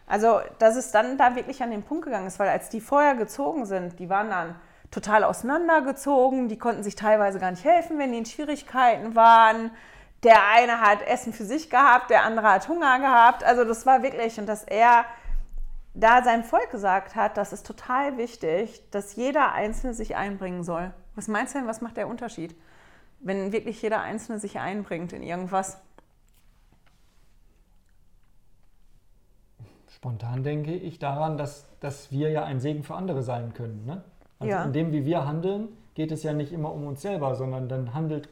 [0.07, 3.15] Also, dass es dann da wirklich an den Punkt gegangen ist, weil als die vorher
[3.15, 4.55] gezogen sind, die waren dann
[4.93, 9.71] total auseinandergezogen, die konnten sich teilweise gar nicht helfen, wenn die in Schwierigkeiten waren.
[10.23, 13.43] Der eine hat Essen für sich gehabt, der andere hat Hunger gehabt.
[13.43, 15.05] Also das war wirklich, und dass er
[15.95, 20.93] da seinem Volk gesagt hat, das ist total wichtig, dass jeder Einzelne sich einbringen soll.
[21.15, 22.55] Was meinst du denn, was macht der Unterschied,
[23.19, 25.81] wenn wirklich jeder Einzelne sich einbringt in irgendwas?
[29.89, 33.85] Spontan denke ich daran, dass, dass wir ja ein Segen für andere sein können.
[33.85, 34.03] Ne?
[34.43, 34.63] Also ja.
[34.63, 37.93] in dem, wie wir handeln, geht es ja nicht immer um uns selber, sondern dann
[37.93, 38.29] handelt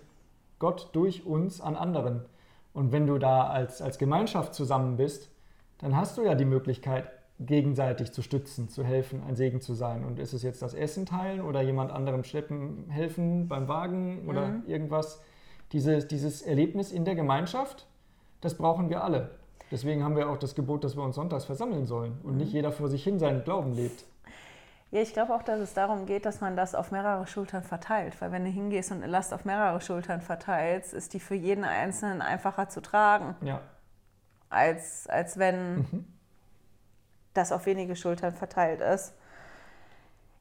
[0.60, 2.26] Gott durch uns an anderen.
[2.74, 5.30] Und wenn du da als, als Gemeinschaft zusammen bist,
[5.80, 7.06] dann hast du ja die Möglichkeit,
[7.40, 10.06] gegenseitig zu stützen, zu helfen, ein Segen zu sein.
[10.06, 14.48] Und ist es jetzt das Essen teilen oder jemand anderem schleppen, helfen beim Wagen oder
[14.48, 14.64] mhm.
[14.68, 15.22] irgendwas?
[15.72, 17.88] Dieses, dieses Erlebnis in der Gemeinschaft,
[18.42, 19.32] das brauchen wir alle.
[19.72, 22.40] Deswegen haben wir auch das Gebot, dass wir uns sonntags versammeln sollen und mhm.
[22.40, 24.06] nicht jeder vor sich hin seinen Glauben lebt.
[24.92, 28.20] Ja, ich glaube auch, dass es darum geht, dass man das auf mehrere Schultern verteilt.
[28.20, 31.64] Weil wenn du hingehst und eine Last auf mehrere Schultern verteilst, ist die für jeden
[31.64, 33.36] Einzelnen einfacher zu tragen.
[33.42, 33.62] Ja.
[34.50, 36.06] Als, als wenn mhm.
[37.34, 39.14] das auf wenige Schultern verteilt ist.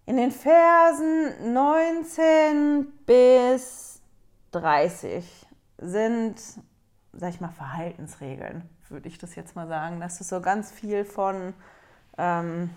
[0.07, 4.03] In den Versen 19 bis
[4.51, 5.47] 30
[5.79, 6.41] sind,
[7.13, 10.01] sag ich mal, Verhaltensregeln, würde ich das jetzt mal sagen.
[10.01, 11.55] Das ist so ganz viel von.
[12.19, 12.71] Ähm,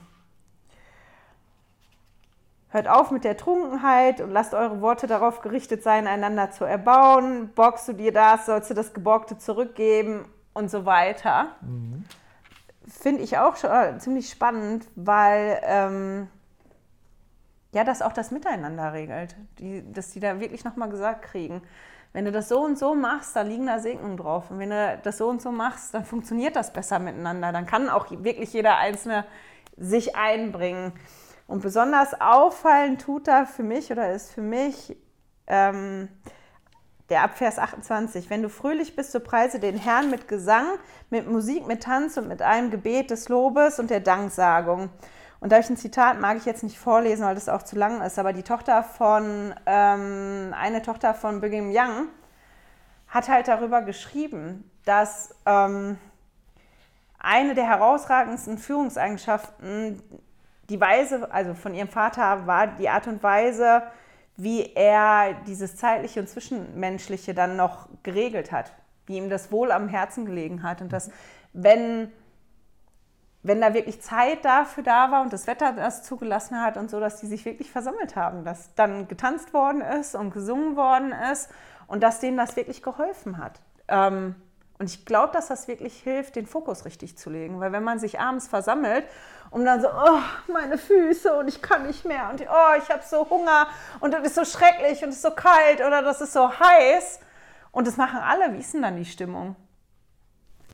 [2.73, 7.51] Hört auf mit der Trunkenheit und lasst eure Worte darauf gerichtet sein, einander zu erbauen.
[7.53, 11.49] Borgst du dir das, sollst du das Geborgte zurückgeben und so weiter.
[11.61, 12.03] Mhm.
[12.87, 16.27] Finde ich auch schon äh, ziemlich spannend, weil ähm,
[17.73, 19.35] ja, das auch das Miteinander regelt.
[19.59, 21.61] Die, dass die da wirklich nochmal gesagt kriegen,
[22.11, 24.49] wenn du das so und so machst, dann liegen da Segnungen drauf.
[24.49, 27.51] Und wenn du das so und so machst, dann funktioniert das besser miteinander.
[27.51, 29.25] Dann kann auch wirklich jeder Einzelne
[29.77, 30.93] sich einbringen.
[31.47, 34.95] Und besonders auffallend tut da für mich oder ist für mich
[35.47, 36.07] ähm,
[37.09, 38.29] der Abvers 28.
[38.29, 40.65] Wenn du fröhlich bist, so preise den Herrn mit Gesang,
[41.09, 44.89] mit Musik, mit Tanz und mit einem Gebet des Lobes und der Danksagung.
[45.39, 48.01] Und da ich ein Zitat mag ich jetzt nicht vorlesen, weil das auch zu lang
[48.01, 52.07] ist, aber die Tochter von, ähm, eine Tochter von Brigham Young
[53.09, 55.97] hat halt darüber geschrieben, dass ähm,
[57.19, 60.01] eine der herausragendsten Führungseigenschaften
[60.69, 63.83] die Weise, also von ihrem Vater war die Art und Weise,
[64.35, 68.73] wie er dieses zeitliche und zwischenmenschliche dann noch geregelt hat,
[69.05, 71.11] wie ihm das wohl am Herzen gelegen hat und dass
[71.53, 72.11] wenn
[73.43, 77.01] wenn da wirklich Zeit dafür da war und das Wetter das zugelassen hat und so,
[77.01, 81.49] dass die sich wirklich versammelt haben, dass dann getanzt worden ist und gesungen worden ist
[81.87, 83.59] und dass denen das wirklich geholfen hat.
[83.89, 84.35] Ähm,
[84.79, 87.99] und ich glaube, dass das wirklich hilft, den Fokus richtig zu legen, weil wenn man
[87.99, 89.05] sich abends versammelt
[89.51, 93.03] und dann so, oh, meine Füße und ich kann nicht mehr und oh, ich habe
[93.07, 93.67] so Hunger
[93.99, 97.19] und das ist so schrecklich und es ist so kalt oder das ist so heiß
[97.71, 98.53] und das machen alle.
[98.53, 99.55] Wie ist denn dann die Stimmung?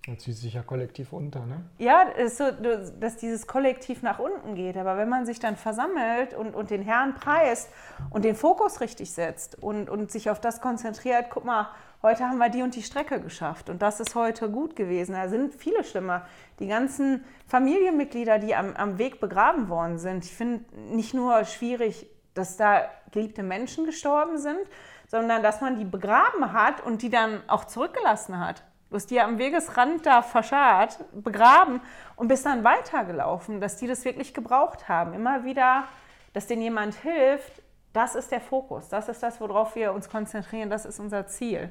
[0.05, 1.65] Das zieht sich ja kollektiv unter, ne?
[1.77, 4.77] Ja, so, dass dieses Kollektiv nach unten geht.
[4.77, 7.69] Aber wenn man sich dann versammelt und, und den Herrn preist
[8.09, 11.69] und den Fokus richtig setzt und, und sich auf das konzentriert, guck mal,
[12.01, 15.13] heute haben wir die und die Strecke geschafft und das ist heute gut gewesen.
[15.13, 16.25] Da sind viele schlimmer.
[16.59, 20.25] Die ganzen Familienmitglieder, die am, am Weg begraben worden sind.
[20.25, 24.59] Ich finde nicht nur schwierig, dass da geliebte Menschen gestorben sind,
[25.07, 28.63] sondern dass man die begraben hat und die dann auch zurückgelassen hat.
[28.89, 31.81] Du hast die am Wegesrand da verscharrt, begraben
[32.15, 35.13] und bist dann weitergelaufen, dass die das wirklich gebraucht haben.
[35.13, 35.83] Immer wieder,
[36.33, 37.61] dass denen jemand hilft,
[37.93, 41.69] das ist der Fokus, das ist das, worauf wir uns konzentrieren, das ist unser Ziel.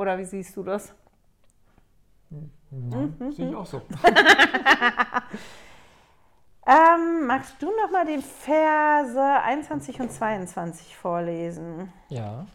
[0.00, 0.94] Oder wie siehst du das?
[2.30, 2.38] Ja,
[2.70, 3.32] mhm.
[3.32, 3.82] Sehe ich auch so.
[6.66, 11.92] ähm, magst du noch mal die Verse 21 und 22 vorlesen?
[12.08, 12.46] Ja.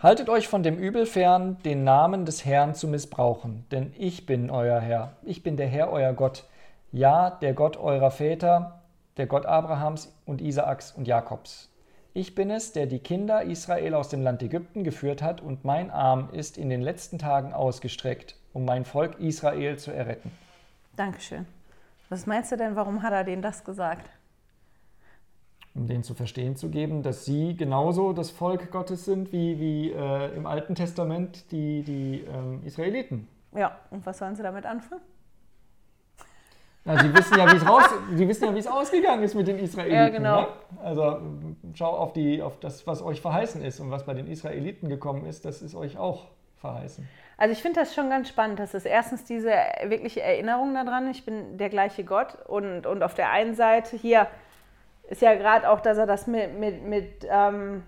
[0.00, 4.50] Haltet euch von dem Übel fern, den Namen des Herrn zu missbrauchen, denn ich bin
[4.50, 6.42] euer Herr, ich bin der Herr euer Gott,
[6.90, 8.82] ja, der Gott eurer Väter,
[9.16, 11.70] der Gott Abrahams und Isaaks und Jakobs.
[12.18, 15.88] Ich bin es, der die Kinder Israel aus dem Land Ägypten geführt hat, und mein
[15.88, 20.32] Arm ist in den letzten Tagen ausgestreckt, um mein Volk Israel zu erretten.
[20.96, 21.46] Dankeschön.
[22.08, 24.10] Was meinst du denn, warum hat er denen das gesagt?
[25.76, 29.92] Um denen zu verstehen zu geben, dass sie genauso das Volk Gottes sind wie, wie
[29.92, 33.28] äh, im Alten Testament die, die ähm, Israeliten.
[33.54, 35.02] Ja, und was sollen sie damit anfangen?
[36.88, 37.84] Na, sie wissen ja, wie es raus,
[38.14, 39.94] sie wissen ja, wie es ausgegangen ist mit den Israeliten.
[39.94, 40.40] Ja, genau.
[40.40, 40.46] Ne?
[40.82, 41.20] Also
[41.74, 45.26] schau auf, die, auf das, was euch verheißen ist und was bei den Israeliten gekommen
[45.26, 47.06] ist, das ist euch auch verheißen.
[47.36, 48.58] Also ich finde das schon ganz spannend.
[48.58, 49.52] Das ist erstens diese
[49.84, 52.38] wirkliche Erinnerung daran, ich bin der gleiche Gott.
[52.46, 54.26] Und, und auf der einen Seite hier
[55.10, 57.82] ist ja gerade auch, dass er das mit, mit, mit ähm,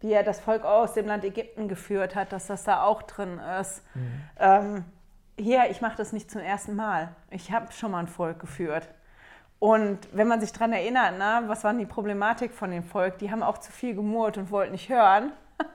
[0.00, 3.38] wie er das Volk aus dem Land Ägypten geführt hat, dass das da auch drin
[3.60, 3.82] ist.
[3.94, 4.20] Mhm.
[4.40, 4.84] Ähm,
[5.38, 7.14] hier, ich mache das nicht zum ersten Mal.
[7.30, 8.88] Ich habe schon mal ein Volk geführt.
[9.58, 13.18] Und wenn man sich daran erinnert, na, was war die Problematik von dem Volk?
[13.18, 15.32] Die haben auch zu viel gemurrt und wollten nicht hören.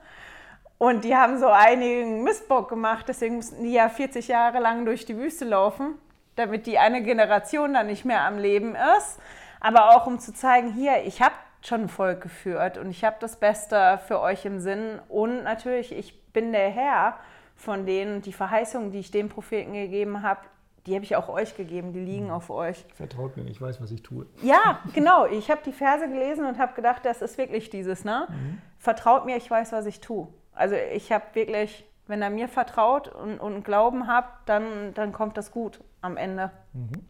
[0.78, 5.04] Und die haben so einigen Mistbock gemacht, deswegen mussten die ja 40 Jahre lang durch
[5.04, 5.98] die Wüste laufen,
[6.36, 9.18] damit die eine Generation dann nicht mehr am Leben ist.
[9.58, 13.16] Aber auch um zu zeigen, hier, ich habe schon ein Volk geführt und ich habe
[13.18, 15.00] das Beste für euch im Sinn.
[15.08, 17.18] Und natürlich, ich bin der Herr
[17.58, 20.40] von denen, die Verheißungen, die ich dem Propheten gegeben habe,
[20.86, 22.86] die habe ich auch euch gegeben, die liegen auf euch.
[22.94, 24.26] Vertraut mir, ich weiß, was ich tue.
[24.42, 25.26] Ja, genau.
[25.26, 28.26] Ich habe die Verse gelesen und habe gedacht, das ist wirklich dieses, ne?
[28.30, 28.62] Mhm.
[28.78, 30.28] Vertraut mir, ich weiß, was ich tue.
[30.52, 35.36] Also ich habe wirklich, wenn er mir vertraut und, und Glauben habt, dann, dann kommt
[35.36, 36.52] das gut am Ende.
[36.72, 37.06] Mhm.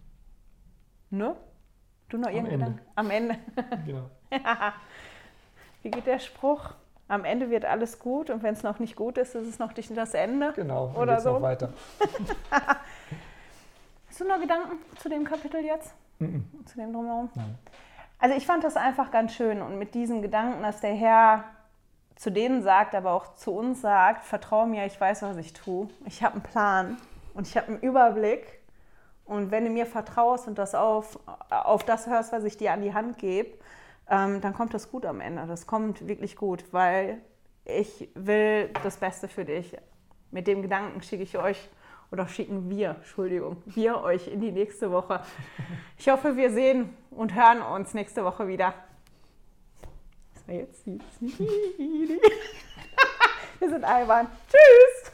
[1.11, 1.37] Ne?
[2.09, 2.81] Du noch irgendeinen?
[2.95, 3.37] Am Ende.
[3.87, 4.11] Genau.
[5.83, 6.75] Wie geht der Spruch?
[7.09, 9.75] Am Ende wird alles gut und wenn es noch nicht gut ist, ist es noch
[9.75, 10.53] nicht das Ende.
[10.55, 11.33] Genau, oder geht's so.
[11.33, 11.73] noch weiter.
[14.09, 15.95] Hast du noch Gedanken zu dem Kapitel jetzt?
[16.19, 16.67] Mm -mm.
[16.67, 17.31] Zu dem drumherum?
[17.35, 17.59] Nein.
[18.19, 21.45] Also ich fand das einfach ganz schön und mit diesen Gedanken, dass der Herr
[22.17, 25.89] zu denen sagt, aber auch zu uns sagt, vertraue mir, ich weiß, was ich tue.
[26.05, 26.97] Ich habe einen Plan
[27.35, 28.59] und ich habe einen Überblick.
[29.25, 32.83] Und wenn du mir vertraust und das auf, auf das hörst, was ich dir an
[32.83, 33.57] die Hand gebe,
[34.11, 35.47] ähm, dann kommt das gut am Ende.
[35.47, 37.21] Das kommt wirklich gut, weil
[37.65, 39.77] ich will das Beste für dich.
[40.31, 41.69] Mit dem Gedanken schicke ich euch
[42.11, 45.23] oder schicken wir, Entschuldigung, wir euch in die nächste Woche.
[45.99, 48.75] Ich hoffe, wir sehen und hören uns nächste Woche wieder
[50.49, 51.03] war jetzt süß.
[53.61, 54.29] Wir sind albern.
[54.49, 55.13] Tschüss.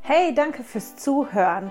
[0.00, 1.70] Hey, danke fürs Zuhören.